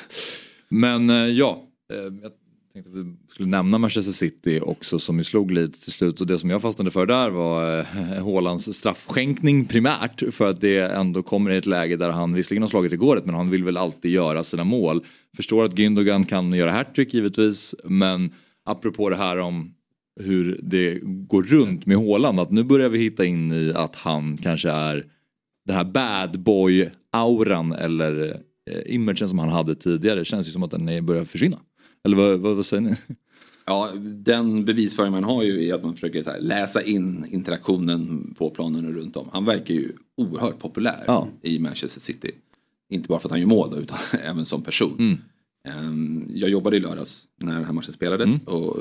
[0.69, 2.33] Men eh, ja, eh, Ehm, jag
[2.73, 6.27] tänkte att vi skulle nämna Manchester City också som ju slog Leeds till slut och
[6.27, 7.85] det som jag fastnade för där var eh,
[8.25, 12.69] Haalands straffskänkning primärt för att det ändå kommer i ett läge där han visserligen har
[12.69, 15.05] slagit i men han vill väl alltid göra sina mål.
[15.37, 18.31] Förstår att Gündogan kan göra hattrick givetvis men
[18.65, 19.75] apropå det här om
[20.21, 24.37] hur det går runt med Haaland att nu börjar vi hitta in i att han
[24.37, 25.07] kanske är
[25.67, 28.41] den här bad boy auran eller
[28.71, 31.59] eh, imagen som han hade tidigare känns ju som att den börjar försvinna.
[32.05, 32.97] Eller vad, vad, vad säger ni?
[33.65, 38.87] Ja, den bevisföring man har ju är att man försöker läsa in interaktionen på planen
[38.87, 39.29] och runt om.
[39.33, 41.29] Han verkar ju oerhört populär Ja.
[41.43, 42.31] i Manchester City.
[42.89, 44.97] Inte bara för att han gör mål då, utan även som person.
[44.99, 45.19] Mm.
[45.65, 48.27] Ehm, Jag jobbade i lördags när den här matchen spelades.
[48.27, 48.41] Mm.
[48.45, 48.77] Och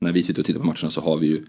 [0.00, 1.44] när vi sitter och tittar på matcherna så har vi ju,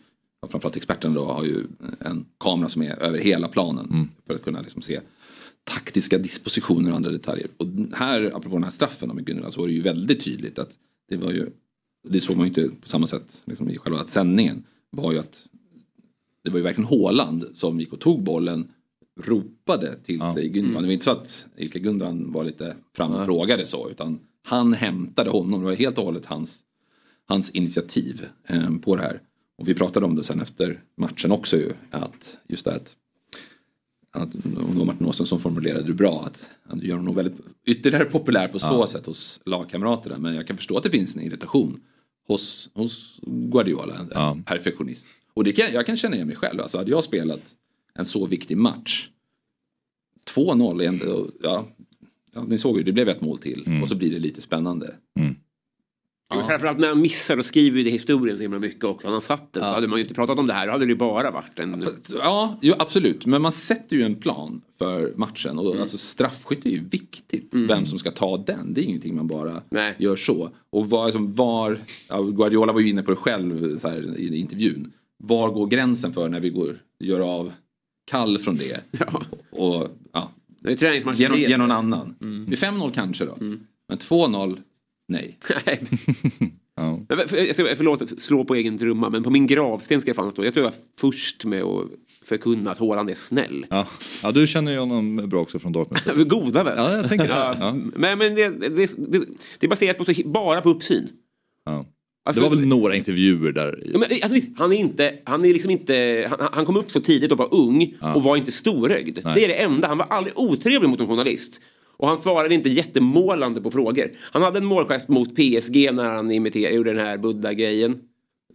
[0.49, 1.63] framförallt experten då, har ju
[1.99, 3.85] en kamera som är över hela planen.
[3.91, 4.09] Mm.
[4.27, 4.99] För att kunna liksom se
[5.63, 7.47] taktiska dispositioner och andra detaljer.
[7.57, 10.77] Och här, apropå den här straffen med Gunilla, så var det ju väldigt tydligt att
[11.09, 11.49] det var ju,
[12.09, 15.45] det såg man ju inte på samma sätt liksom i själva sändningen, var ju att
[16.43, 18.71] det var ju verkligen Håland som gick och tog bollen,
[19.21, 20.83] ropade till sig Gundogan.
[20.83, 24.73] Det var inte så att Ilka Gundogan var lite fram och frågade så, utan han
[24.73, 25.59] hämtade honom.
[25.59, 26.59] Det var helt och hållet hans,
[27.25, 29.21] hans initiativ eh, på det här.
[29.57, 32.95] Och vi pratade om det sen efter matchen också ju, att just det att
[34.13, 37.35] att, och det var Martin Åström som formulerade det bra att han gör honom väldigt
[37.65, 38.87] ytterligare populär på så Ja.
[38.87, 40.17] sätt hos lagkamraterna.
[40.17, 41.79] Men jag kan förstå att det finns en irritation
[42.27, 44.37] hos, hos Guardiola, en Ja.
[44.45, 45.07] perfektionist.
[45.33, 46.61] Och det kan, jag kan känna igen mig själv.
[46.61, 47.55] Alltså, hade jag spelat
[47.93, 49.09] en så viktig match
[50.35, 51.65] 2-0, är ändå- ja,
[52.33, 53.81] ja, ni såg ju, det blev ett mål till Mm.
[53.83, 54.95] och så blir det lite spännande.
[56.29, 59.07] Men framförallt när han missar och skriver ju det historien så himla mycket också.
[59.07, 60.65] Han har satt den så hade man ju inte pratat om det här.
[60.65, 61.85] Då hade det ju bara varit en...
[62.17, 63.25] Ja, jo, absolut.
[63.25, 65.59] Men man sätter ju en plan för matchen.
[65.59, 67.49] Och alltså, straffskytte är ju viktigt.
[67.51, 68.73] Vem som ska ta den.
[68.73, 69.61] Det är ingenting man bara
[69.97, 70.49] gör så.
[70.69, 74.91] Och var, liksom, var ja, Guardiola var ju inne på det själv här, i intervjun.
[75.17, 77.51] Var går gränsen för när vi går, gör av
[78.05, 78.79] kall från det?
[79.51, 80.31] Och, ja.
[80.59, 82.15] Det är träningsmatch ge, ge någon annan.
[82.47, 83.37] Vid 5-0 kanske då.
[83.87, 84.57] Men 2-0,
[85.07, 85.37] nej.
[87.27, 90.31] För, jag ska, förlåt slå på egen trumma men på min gravsten ska jag fan
[90.31, 90.45] stå.
[90.45, 90.77] Jag tror jag var
[91.11, 91.85] först med att
[92.25, 93.65] förkunna att Haaland är snäll.
[93.69, 93.87] Ja.
[94.23, 96.27] ja, du känner ju honom bra också från Dortmund.
[96.29, 96.73] Goda vän.
[96.77, 97.33] Ja, jag tänker det.
[97.33, 97.73] Ja, Ja.
[97.95, 99.25] Men, men det, det, det,
[99.59, 101.07] det är baserat på så, bara på uppsyn.
[101.65, 101.85] Ja.
[102.25, 103.83] Alltså- det var väl några intervjuer där.
[103.85, 106.91] Ja, men, alltså, visst, han är inte, han är liksom inte, han, han kom upp
[106.91, 108.13] så tidigt och var ung Ja.
[108.13, 109.19] och var inte storögd.
[109.23, 109.33] Nej.
[109.35, 111.61] Det är det enda, han var aldrig otrevlig mot en journalist.
[112.03, 114.11] Och han svarade inte jättemålande på frågor.
[114.31, 117.99] Han hade en målgest mot PSG när han imiterade, gjorde den här Buddha-grejen.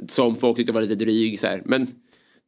[0.09, 1.63] Som folk tyckte var lite dryg så här.
[1.65, 1.87] Men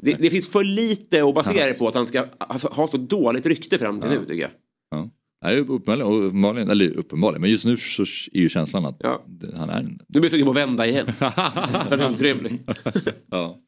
[0.02, 2.96] det, det finns för lite att basera det på att han ska alltså, ha så
[2.96, 4.18] dåligt rykte fram till Ja.
[4.20, 4.50] nu tycker jag.
[4.90, 5.10] Ja.
[5.44, 9.70] Nej, uppenbarligen, uppenbarligen, eller uppenbarligen, men just nu så är ju känslan att det- han
[9.70, 9.98] är en...
[10.08, 11.06] Nu blir sugen på att vända igen.
[11.18, 11.26] För
[11.90, 12.60] han är otrevlig.
[13.30, 13.58] ja.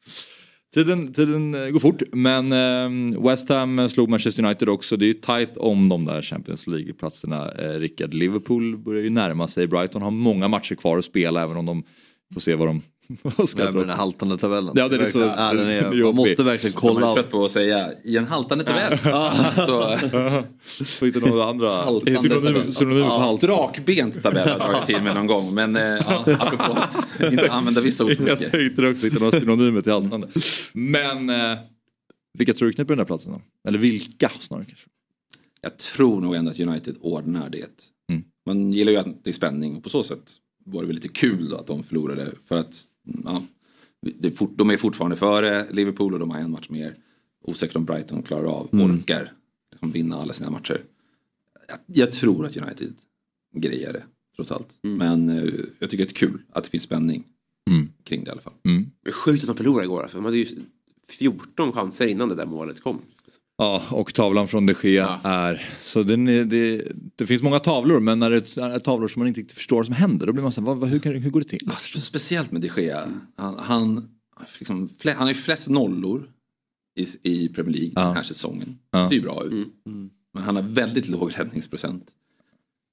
[0.73, 4.97] Tiden, tiden eh, går fort, men ehm, West Ham slog Manchester United också.
[4.97, 7.51] Det är ju tajt om de där Champions League-platserna.
[7.51, 9.67] Eh, Rickard, Liverpool börjar ju närma sig.
[9.67, 11.83] Brighton har många matcher kvar att spela även om de
[12.33, 12.81] får se vad de...
[13.37, 14.73] vad ska Ja, jag men den här haltande tabellen.
[14.75, 17.13] Ja, den är så- Ja, den är, den är man måste verkligen Man är kolla.
[17.13, 18.97] trött på att säga i en haltande tabell.
[19.55, 19.97] så,
[20.85, 23.37] Får inte några andra haltande Ja, halt.
[23.37, 25.53] Strakbent tabell har jag dragit till med någon gång.
[25.53, 26.97] Men eh, ja, apropå att
[27.31, 30.27] inte använda vissa ord Jag tänkte också, hitta några synonymer till haltande.
[30.73, 31.57] Men eh,
[32.37, 33.41] vilka tror du knäpper den där platsen då?
[33.69, 34.85] Eller vilka snarare kanske?
[35.61, 37.69] Jag tror nog ändå att United ordnar det.
[38.11, 38.23] Mm.
[38.45, 40.31] Man gillar ju att det är spänning och på så sätt
[40.65, 42.31] var det väl lite kul då att de förlorade.
[42.47, 42.83] För att
[43.23, 43.43] ja,
[44.01, 46.95] det är fort, de är fortfarande före Liverpool och de har en match mer.
[47.41, 48.91] Osäkert om Brighton klarar av, Mm.
[48.91, 49.31] orkar
[49.71, 50.81] liksom vinna alla sina matcher.
[51.67, 52.93] Jag, jag tror att United
[53.55, 54.03] grejer det
[54.35, 54.77] trots allt.
[54.81, 55.43] Men eh,
[55.79, 57.23] jag tycker det är kul att det finns spänning
[57.69, 57.89] Mm.
[58.03, 58.53] kring det i alla fall.
[58.63, 58.85] Mm.
[59.11, 60.17] Sjukt att de förlorade igår alltså.
[60.17, 60.45] De hade ju
[61.07, 63.01] 14 chanser innan det där målet kom.
[63.63, 65.69] Ja, och tavlan från de Gea är...
[65.79, 69.27] Så den är, det, det finns många tavlor men när det är tavlor som man
[69.27, 71.13] inte riktigt förstår vad som händer då blir man så här, vad, vad, hur, kan,
[71.15, 71.63] hur går det till?
[71.65, 73.07] Ja, spe- speciellt med de Gea.
[73.35, 74.09] Han, han,
[74.59, 76.29] liksom, han har ju flest nollor
[76.95, 78.79] i, i Premier League den här säsongen.
[78.91, 78.99] Ja.
[78.99, 79.67] Det ser ju bra ut.
[80.33, 82.05] Men han har väldigt låg räddningsprocent.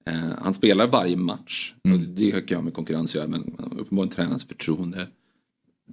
[0.06, 1.74] Eh, han spelar varje match.
[1.84, 3.42] Och det har jag med konkurrens att göra men
[3.78, 5.08] uppenbarligen tränarens förtroende.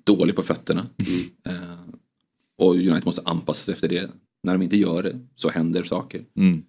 [0.03, 0.85] Dålig på fötterna.
[1.45, 1.53] Eh,
[2.57, 4.09] och United måste anpassa sig efter det.
[4.47, 6.21] När de inte gör det så händer saker.
[6.37, 6.63] Mm.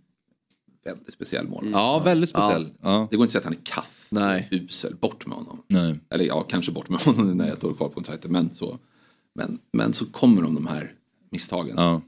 [0.85, 1.69] Väldigt speciell mål.
[1.73, 2.69] Ja, väldigt speciell.
[2.83, 3.09] Ja.
[3.11, 4.09] Det går inte att säga att han är kass.
[4.13, 4.49] Nej.
[4.51, 4.95] Usel.
[5.01, 5.63] Bort med honom.
[5.69, 6.01] Nej.
[6.11, 8.31] Eller ja, kanske bort med honom när jag tog kvar på kontraktet.
[8.31, 8.79] Men så,
[9.35, 10.93] men, men så kommer de de här
[11.31, 11.75] misstagen.
[11.77, 12.01] Ja.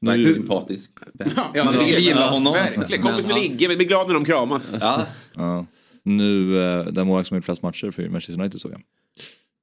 [0.00, 0.90] Verkligen Nu- sympatisk.
[1.54, 2.52] Ja, Man vill gilla honom.
[2.52, 3.02] Verkligen.
[3.02, 4.76] Kompis med Ligge, blir glad när de kramas.
[4.80, 5.66] Ja, Ja.
[6.02, 8.80] Nu, eh, den målvakt som gjort flest matcher för Manchester United såg jag.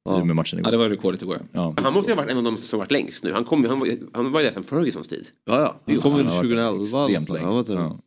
[0.06, 0.26] Ja.
[0.26, 0.72] Med matchen ja, igår.
[0.72, 1.42] det var rekordet igår.
[1.52, 1.74] Ja.
[1.78, 3.32] Han måste ju ha varit en av de som varit längst nu.
[3.32, 5.28] Han, kom, han, var, han var ju där sedan Fergusons tid.
[5.46, 5.82] Ja, ja.
[5.86, 6.82] Det kom väl Han har varit 2011.
[6.82, 7.34] extremt alltså.
[7.34, 7.46] länge.
[7.46, 8.00] Han Ja.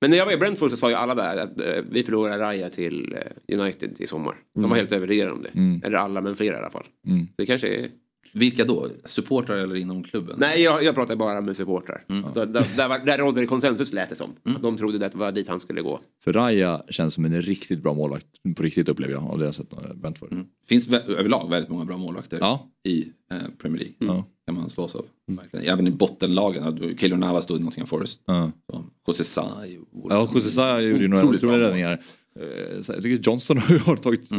[0.00, 2.38] Men när jag var i Brentford så sa ju alla där att eh, vi förlorar
[2.38, 4.34] Raya till eh, United i sommar.
[4.54, 5.48] De var helt övertygade om det.
[5.54, 5.82] Mm.
[5.84, 6.86] Eller alla, men flera i alla fall.
[7.06, 7.26] Mm.
[7.36, 7.88] Det kanske är...
[8.36, 8.88] Vilka då?
[9.04, 10.36] Supportrar eller inom klubben?
[10.38, 12.04] Nej, jag, jag pratar bara med supportrar.
[12.08, 12.24] Mm.
[12.34, 14.30] Där, där, där, var- där rådde det konsensus lät det som.
[14.56, 16.00] Att de trodde att det var dit han skulle gå.
[16.24, 18.26] För Raya känns som en riktigt bra målvakt
[18.56, 20.32] på riktigt upplever jag av det jag sett Brentford.
[20.32, 20.44] Mm.
[20.68, 22.68] finns överlag väldigt många bra målvakter Ja.
[22.84, 23.94] i eh, Premier League.
[23.98, 24.24] Ja.
[24.46, 25.06] Kan man slås av.
[25.26, 25.66] Verkligen.
[25.66, 26.96] Även i bottenlagen.
[26.98, 28.20] Keylor Navas stod i Nottingham Forest.
[28.26, 28.50] Ja.
[28.72, 29.80] Så, José Sa i
[30.10, 31.98] Ja, José Sa gjorde ju några otroliga räddningar.
[32.40, 34.38] Eh, Jag tycker Johnston har tagit eh,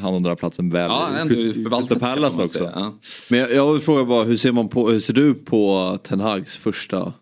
[0.00, 0.90] hand om den här platsen väl.
[0.90, 2.64] Ja, Crystal- Palace också.
[2.74, 2.98] Ja.
[3.30, 6.20] Men jag, jag vill fråga bara, hur ser, man på, hur ser du på Ten
[6.20, 7.12] Hags första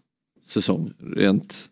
[0.47, 0.93] säsong?
[0.99, 1.71] Rent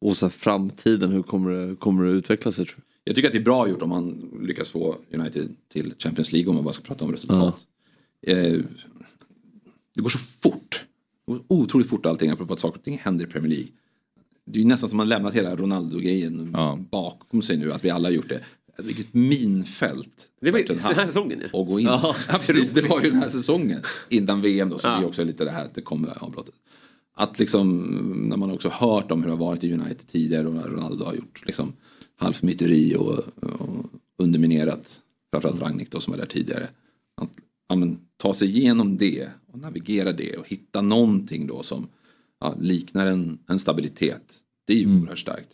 [0.00, 2.82] och så framtiden, hur kommer det, kommer det utveckla sig tror du?
[3.04, 6.48] Jag tycker att det är bra gjort om man lyckas få United till Champions League
[6.48, 7.66] om man bara ska prata om resultat.
[8.26, 8.36] Eh,
[9.94, 10.84] det går så fort.
[11.26, 13.68] Det går otroligt fort allting apropå att saker och ting händer i Premier League.
[14.46, 16.78] Det är ju nästan som man lämnat hela Ronaldo-grejen Ja.
[16.90, 18.40] bakom sig nu, att vi alla gjort det.
[18.78, 20.28] Vilket minfält.
[20.40, 21.46] Det var ju den här säsongen ju.
[21.46, 21.86] att gå in.
[21.86, 23.80] Ja, Ja, precis, det var ju den här säsongen.
[24.08, 24.98] Innan VM då, så Ja.
[24.98, 26.54] blir också lite det här att det kommer avbrottet.
[27.14, 27.80] Att liksom,
[28.30, 31.04] när man också hört om hur det har varit i United tidigare och när Ronaldo
[31.04, 31.72] har gjort liksom
[32.16, 33.84] halvmyteri och, och
[34.18, 36.68] underminerat framförallt Rangnick då som var där tidigare.
[37.16, 37.28] Att
[37.68, 41.88] ja, men, ta sig igenom det och navigera det och hitta någonting då som
[42.40, 44.38] ja, liknar en, en stabilitet.
[44.66, 45.48] Det är ju oerhört starkt.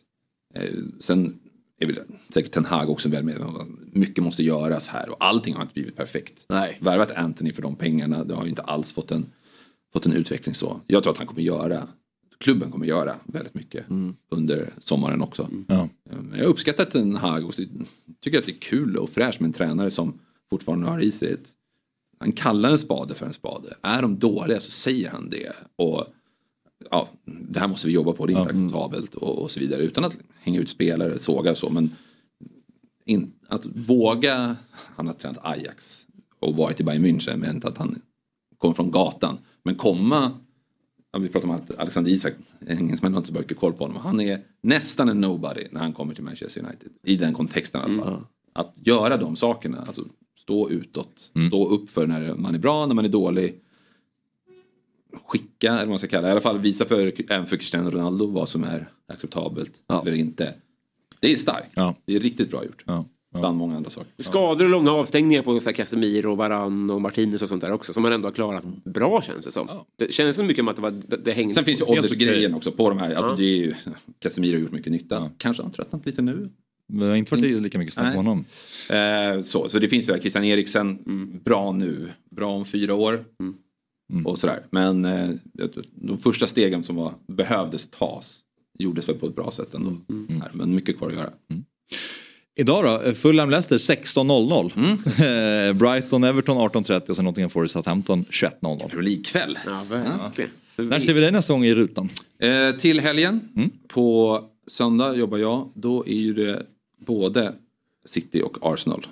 [0.55, 0.71] Eh,
[1.01, 1.39] sen
[1.79, 1.99] är väl
[2.31, 5.63] säkert Ten Hag också väl medveten om att mycket måste göras här och allting har
[5.63, 6.47] inte blivit perfekt.
[6.49, 6.79] Nej.
[6.81, 9.27] Värvat Anthony för de pengarna, det har ju inte alls fått en,
[9.93, 10.81] fått en utveckling så.
[10.87, 11.89] Jag tror att han kommer göra,
[12.39, 13.87] klubben kommer göra väldigt mycket
[14.31, 15.49] under sommaren också.
[15.69, 15.89] Ja.
[16.11, 17.55] Eh, Jag uppskattar Ten Hag och
[18.21, 20.19] tycker att det är kul och fräscht med en tränare som
[20.51, 21.53] fortfarande har i sig ett
[22.19, 23.77] han kallar en spade för en spade.
[23.83, 25.53] Är de dåliga så säger han det.
[25.77, 26.07] Och
[26.93, 29.83] ja, Det här måste vi jobba på, det är inte acceptabelt och, och så vidare.
[29.83, 31.71] Utan att hänga ut spelare, såga så.
[31.71, 31.91] Men
[33.05, 36.07] in, att våga, han har tränat Ajax
[36.41, 38.03] och varit i Bayern München men inte att han
[38.59, 39.39] kommer från gatan.
[39.63, 40.31] Men komma,
[41.19, 42.33] vi pratar om att Alexander Isak,
[42.67, 44.03] engelsmän har inte så mycket koll på honom.
[44.03, 46.91] Han är nästan en nobody när han kommer till Manchester United.
[47.03, 48.21] I den kontexten i alla fall.
[48.53, 50.05] Att göra de sakerna, alltså
[50.39, 53.61] stå utåt, stå upp för när man är bra, när man är dålig.
[55.27, 57.91] Skicka, eller vad man ska kalla det, i alla fall visa för, även för Cristiano
[57.91, 60.55] Ronaldo vad som är acceptabelt eller inte.
[61.21, 61.75] Det är starkt.
[62.05, 62.85] Det är riktigt bra gjort.
[63.39, 64.11] Bland många andra saker.
[64.19, 67.93] Skador och långa avstängningar på så här Casemiro, Varann och Martinez och sånt där också.
[67.93, 69.69] Som man ändå har klarat bra känns det som.
[69.99, 71.93] Det känns så mycket som att det, var, det, det hängde Sen finns ju på-
[71.93, 73.15] åldersgrejen också på de här.
[73.15, 73.37] Alltså Ja.
[73.37, 73.75] det är ju,
[74.19, 75.31] Casemiro har gjort mycket nytta.
[75.39, 76.51] Kanske har han tröttnat lite nu.
[76.89, 78.45] Det har inte varit lika mycket snack om honom.
[78.91, 80.99] Eh, så, så det finns ju här, Christian Eriksen,
[81.45, 83.25] bra nu, bra om fyra år.
[84.25, 84.63] Och sådär.
[84.71, 85.31] Men eh,
[85.95, 88.39] de första stegen som var, behövdes tas
[88.79, 89.97] gjordes väl på ett bra sätt ändå.
[90.41, 91.31] Här, men mycket kvar att göra.
[92.55, 94.73] Idag då, Fulham Leicester 16.00.
[94.77, 95.69] Mm.
[95.69, 99.01] Eh, Brighton Everton 18.30 och sen Nottingham Forest Southampton 21.00.
[99.03, 99.59] Likväl.
[99.67, 100.51] Ja, verkligen.
[100.77, 102.11] När ser vi dig nästa gång i rutan?
[102.39, 103.41] Eh, till helgen,
[103.89, 105.71] på söndag jobbar jag.
[105.75, 106.67] Då är ju det
[107.07, 107.55] både
[108.05, 109.11] City och Arsenal eh,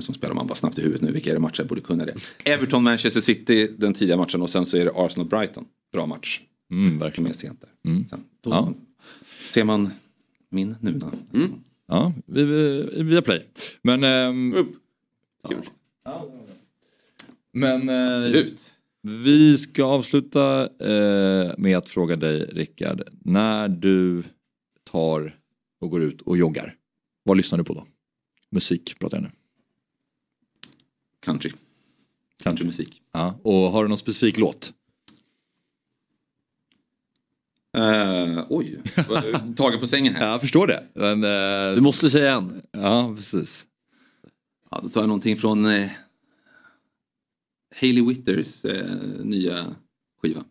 [0.00, 0.34] som spelar.
[0.34, 1.60] Man bara snabbt i huvudet nu, vilka är det matcher?
[1.60, 2.14] Jag borde kunna det.
[2.44, 5.64] Everton, Manchester City, den tidiga matchen och sen så är det Arsenal-Brighton.
[5.92, 6.40] Bra match.
[6.70, 7.14] Mm, verkligen.
[7.34, 7.70] Som är sent där.
[8.10, 8.72] Sen, då Ja.
[9.52, 9.90] ser man
[10.50, 11.12] min Nuna.
[11.86, 13.46] Ja, vi, vi, via play.
[13.82, 14.04] Men...
[14.04, 14.66] ehm,
[17.52, 17.88] Men...
[17.88, 18.70] eh, Absolut.
[19.02, 23.02] Vi ska avsluta eh, med att fråga dig Rickard.
[23.24, 24.22] När du
[24.90, 25.36] tar
[25.80, 26.74] och går ut och joggar.
[27.22, 27.86] Vad lyssnar du på då?
[28.50, 29.30] Musik pratar jag nu.
[31.28, 31.50] Country.
[32.42, 33.02] Countrymusik.
[33.12, 34.72] Ja, och har du någon specifik låt?
[37.76, 38.80] Eh, oj,
[39.56, 40.22] tagen på sängen här.
[40.26, 40.84] Ja, jag förstår det.
[40.94, 42.62] Men, eh, Du måste säga en.
[42.72, 43.66] Ja, precis.
[44.70, 45.90] Ja, då tar jag någonting från eh,
[47.80, 49.76] Hailey Whitters eh, nya
[50.22, 50.44] skiva.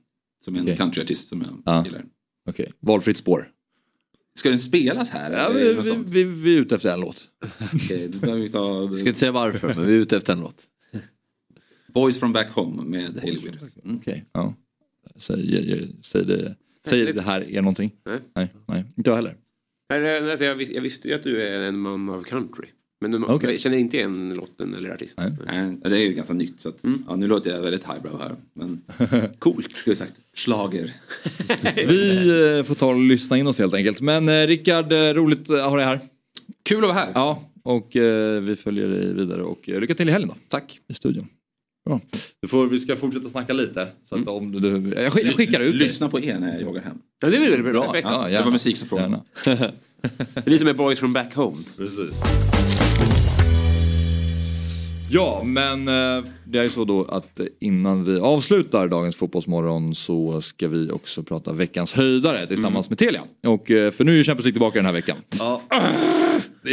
[0.45, 0.77] Som är en Okej.
[0.77, 1.85] countryartist som jag Ja.
[1.85, 2.05] gillar.
[2.49, 3.51] Okej, valfritt spår.
[4.37, 5.31] Ska den spelas här?
[5.31, 7.29] Ja, vi, vi, vi, vi är ute efter en låt.
[8.21, 10.63] Vi ta Ska inte säga varför, men vi är ute efter en låt.
[11.87, 13.77] Boys from back home med Hailey Whitters.
[13.83, 13.97] Mm.
[13.97, 14.55] Okej, ja.
[15.15, 16.55] Säg, säg det.
[16.85, 17.91] Säg det här är någonting.
[18.05, 18.19] Nej.
[18.35, 19.35] Nej, nej, inte jag heller.
[20.39, 22.67] Jag visste ju att du är en man av country.
[23.01, 23.51] Men du, Okej.
[23.51, 25.37] jag känner inte igen låten eller artisten.
[25.45, 28.35] Nej, det är ju ganska nytt så att, ja, nu låter jag väldigt highbrow här.
[28.53, 28.81] Men
[29.39, 29.75] Coolt.
[29.75, 30.93] Skulle sagt, slager.
[31.75, 32.27] Vi
[32.57, 34.01] eh, får ta och lyssna in oss helt enkelt.
[34.01, 35.99] Men eh, Rickard, eh, roligt att ha dig här.
[36.65, 37.11] Kul att vara här.
[37.15, 40.35] Ja, och eh, vi följer dig vidare och eh, lycka till i helgen då.
[40.47, 40.79] Tack.
[40.87, 41.27] I studion.
[41.85, 42.01] Bra.
[42.41, 43.87] Du får, vi ska fortsätta snacka lite.
[44.03, 45.75] Så att om du, du, jag, skick- jag skickar ut.
[45.75, 46.97] Lyssna på er när jag joggar hem.
[47.19, 47.85] Ja, det blir väl Bra.
[47.85, 48.07] perfekt.
[48.11, 49.21] Ja, det var musik som frågade.
[50.45, 51.57] Det är som är Boys from back home.
[51.77, 52.21] Precis.
[55.09, 60.41] Ja, men eh, det är ju så då att innan vi avslutar dagens Fotbollsmorgon så
[60.41, 63.23] ska vi också prata veckans höjdare tillsammans med Telia.
[63.47, 65.17] Och eh, för nu är ju Champions League tillbaka den här veckan.
[65.39, 65.61] Ja.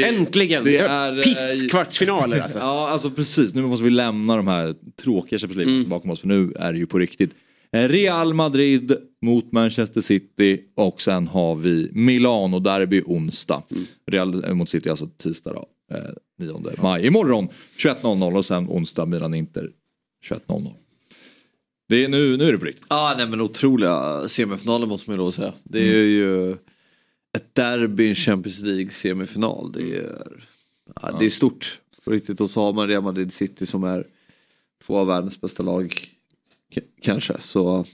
[0.05, 0.65] Äntligen!
[0.65, 2.59] det är, eh, Pisskvartsfinaler alltså.
[2.59, 3.55] Ja, alltså precis.
[3.55, 6.79] Nu måste vi lämna de här tråkiga Champions League bakom oss för nu är det
[6.79, 7.31] ju på riktigt.
[7.73, 13.63] Real Madrid mot Manchester City och sen har vi Milano derby onsdag.
[14.07, 15.99] Real eh, mot City alltså tisdag då, eh,
[16.39, 17.07] 9 maj.
[17.07, 19.71] Imorgon 21.00 och sen onsdag Milan-Inter
[20.31, 20.73] 21.00.
[21.89, 22.87] Det är nu, nu är det på riktigt.
[22.91, 25.53] Ja, nej men otroliga semifinaler måste man ju lov säga.
[25.63, 26.53] Det är ju
[27.37, 29.73] ett derby i en Champions League semifinal.
[29.73, 30.43] Det är,
[31.03, 31.81] ja, det är stort.
[32.05, 32.41] På riktigt.
[32.41, 34.07] Och så har man Real Madrid City som är
[34.85, 36.09] två av världens bästa lag.
[36.75, 37.41] K- kanske.
[37.41, 37.85] Så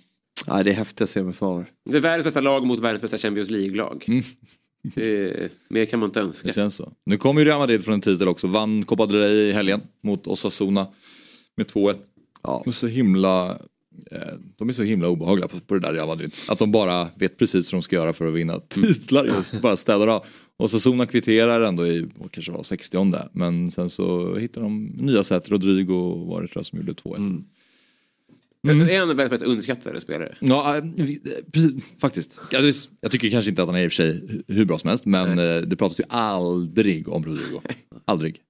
[0.46, 1.66] ja, det är häftiga semifinaler.
[1.90, 4.24] Det är världens bästa lag mot världens bästa Champions League-lag.
[4.84, 6.48] Eh, mer kan man inte önska.
[6.48, 6.92] Det känns så.
[7.04, 8.46] Nu kommer ju Real Madrid från en titel också.
[8.46, 10.86] Vann Copa del Rey i helgen mot Osasuna
[11.56, 11.96] med 2-1.
[12.42, 12.60] Ja.
[12.64, 13.50] De är så himla,
[14.10, 14.18] eh,
[14.56, 16.34] de är så himla obehagliga på, på det där Real Madrid.
[16.48, 19.60] Att de bara vet precis hur de ska göra för att vinna titlar just.
[19.60, 20.24] Bara städar av.
[20.56, 25.50] Osasuna kvitterar ändå i, vad kanske var 60 Men sen så hittar de nya sätt.
[25.50, 27.16] Rodrigo var det tror jag som gjorde 2-1.
[27.16, 27.44] Mm.
[28.68, 30.36] Är han den världens mest underskattade spelare?
[30.40, 31.08] Ja, eh, eh,
[31.52, 32.40] precis, faktiskt.
[33.00, 34.88] Jag, tycker kanske inte att han är i och för sig hu- hur bra som
[34.88, 35.04] helst.
[35.06, 37.60] Men eh, det pratas ju aldrig om Rodrigo.
[38.04, 38.40] Aldrig.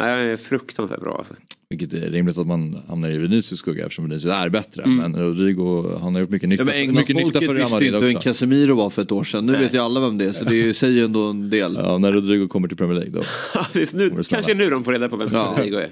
[0.00, 1.34] Nej, han är fruktansvärt bra alltså.
[1.70, 4.82] Vilket är rimligt att man hamnar i Vinicius skugga eftersom Vinicius är bättre.
[4.82, 4.96] Mm.
[4.96, 8.14] Men Rodrigo han har gjort mycket nytta, Ja, men mycket nytta för visste inte vem.
[8.14, 9.46] Casemiro var för ett år sedan.
[9.46, 11.74] Nu vet ju alla vem det är så det säger ju ändå en del.
[11.74, 13.22] Ja, när Rodrigo kommer till Premier League då.
[13.72, 15.54] det är nu, kanske nu de får reda på vem Ja.
[15.58, 15.90] Rodrigo är.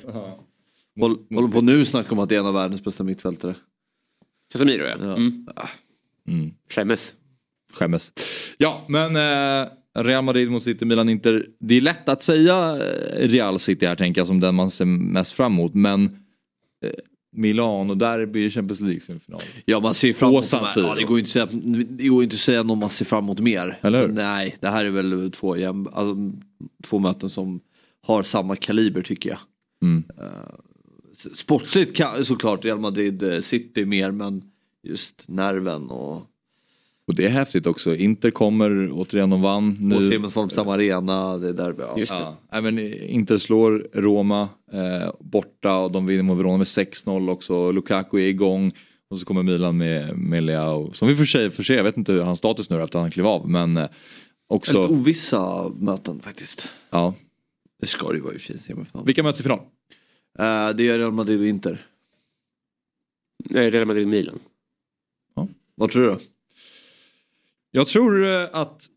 [1.01, 3.55] Håll, håller på nu snacka om att det är en av världens bästa mittfältare.
[4.53, 4.95] Casemiro ja.
[4.95, 5.47] Mm.
[6.29, 6.55] Mm.
[6.71, 7.15] Skämmes.
[7.73, 8.13] Skämmes.
[8.59, 11.47] Ja, men eh, Real Madrid mot City, Milan, Inter.
[11.61, 14.85] Det är lätt att säga eh, Real City här tänker jag som den man ser
[14.85, 15.75] mest fram emot.
[15.75, 16.05] Men
[16.85, 16.91] eh,
[17.33, 19.41] Milan och derby i Champions League-semifinal.
[19.65, 22.35] Ja man ser fram emot ja, det går ju inte att säga, det går inte
[22.35, 23.79] att säga någon man ser fram emot mer.
[23.83, 24.09] Eller hur?
[24.09, 26.17] Nej, det här är väl två, jäm, alltså,
[26.85, 27.61] två möten som
[28.07, 29.39] har samma kaliber tycker jag.
[29.83, 30.05] Mm.
[30.19, 30.27] Eh,
[31.35, 34.43] sportsligt kan, såklart Real Madrid eh, City mer men
[34.83, 36.23] just nerven och,
[37.07, 37.95] Och det är häftigt också.
[37.95, 39.77] Inter kommer, återigen de vann.
[39.81, 40.17] Nu.
[40.17, 41.37] och på samma arena.
[41.37, 41.97] Det är där, ja.
[42.09, 47.31] Ja, nej, men Inter slår Roma eh, borta och de vinner mot Verona med 6-0
[47.31, 47.73] också.
[47.73, 48.73] Lukaku är igång.
[49.09, 50.93] Och så kommer Milan med, med Leao.
[50.93, 52.99] Som vi för sig får se, jag vet inte hur hans status nu är efter
[52.99, 53.49] att han klev av.
[53.49, 53.87] Men eh,
[54.47, 54.81] också...
[54.81, 56.69] Väldigt ovissa möten faktiskt.
[56.91, 57.15] Ja.
[57.81, 59.07] Det ska det ju vara i och för sig, semifinal.
[59.07, 59.61] Vilka möts i final?
[60.39, 61.87] Eh, det är Real Madrid och Inter.
[63.45, 64.39] Nej, Real Madrid-Milan.
[65.75, 66.19] Vad tror du då?
[67.71, 68.89] Jag tror eh, att...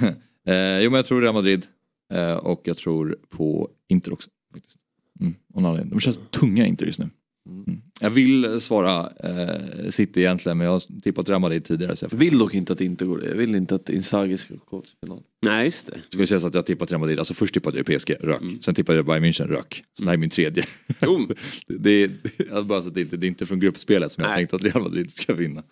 [0.46, 1.66] eh, jo men jag tror Real Madrid.
[2.12, 4.30] Eh, och jag tror på Inter också.
[4.52, 4.78] Faktiskt.
[5.20, 7.10] Mm, de känns tunga Inter just nu.
[7.46, 7.79] Mm.
[8.02, 11.96] Jag vill svara eh, City egentligen men jag har tippat Real Madrid tidigare.
[11.96, 13.24] Så jag vill dock inte att det inte går.
[13.24, 15.22] Jag vill inte att Inzaghi ska gå till final.
[15.42, 16.00] Nej, just det.
[16.08, 17.18] Ska säga så att jag tippat Real Madrid.
[17.18, 18.40] Alltså först tippade jag PSG, rök.
[18.60, 19.84] Sen tippade jag Bayern München, rök.
[19.92, 20.64] Så det här är min tredje.
[21.66, 24.36] det, är, bara så att det, inte, det är inte från gruppspelet som jag har
[24.36, 25.62] tänkt att Real Madrid ska vinna.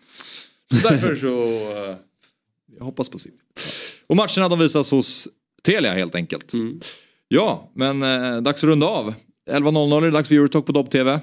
[0.71, 1.45] Så därför så...
[1.91, 1.97] eh,
[2.79, 3.37] jag hoppas på City.
[4.07, 5.29] Och matcherna de visas hos
[5.63, 6.53] Telia helt enkelt.
[7.29, 9.15] Ja, men eh, dags att runda av.
[9.51, 11.13] 11.00 är det dags för Eurotalk på Dobb-TV.
[11.13, 11.21] Eh,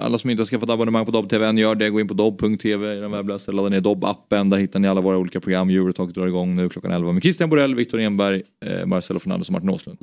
[0.00, 1.90] Alla som inte har skaffat abonnemang på Dobb-TV än gör det.
[1.90, 3.56] Gå in på dobb.tv i den webbläsaren.
[3.56, 4.50] Ladda ner Dobb-appen.
[4.50, 5.70] Där hittar ni alla våra olika program.
[5.70, 9.52] Eurotalk drar igång nu klockan 11 med Christian Borell, Viktor Enberg, eh, Marcelo Fernandes och
[9.52, 9.98] Martin Åslund.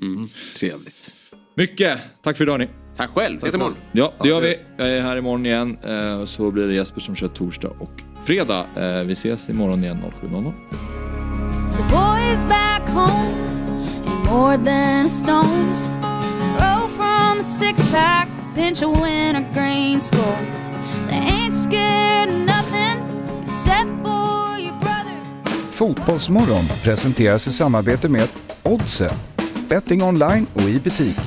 [0.59, 1.11] Trevligt.
[1.57, 2.67] Mycket tack för idag ni.
[2.97, 3.37] Tack själv.
[3.37, 3.75] Ses imorgon.
[3.91, 4.55] Ja, det gör vi.
[4.77, 5.77] Jag är här imorgon igen.
[5.83, 7.91] Eh, Så blir det Jesper som kör torsdag och
[8.25, 8.65] fredag.
[8.77, 10.51] Eh, Vi ses imorgon igen 07.00.
[11.77, 13.35] The boys back home
[14.31, 15.89] more than stone's
[16.57, 16.84] throw
[17.35, 20.37] from six pack, pinch a wintergreen score.
[21.09, 22.97] They ain't scared of nothing
[23.45, 25.13] except for your brother.
[25.71, 28.27] Fotbollsmorgon presenteras i samarbete med
[28.63, 29.13] Oddset,
[29.69, 31.17] betting online och i butik.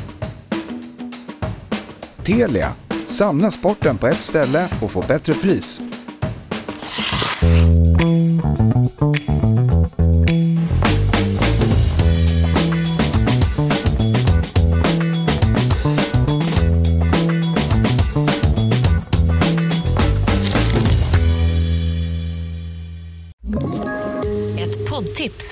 [2.25, 2.73] Telia,
[3.07, 5.81] samla sporten på ett ställe och få bättre pris.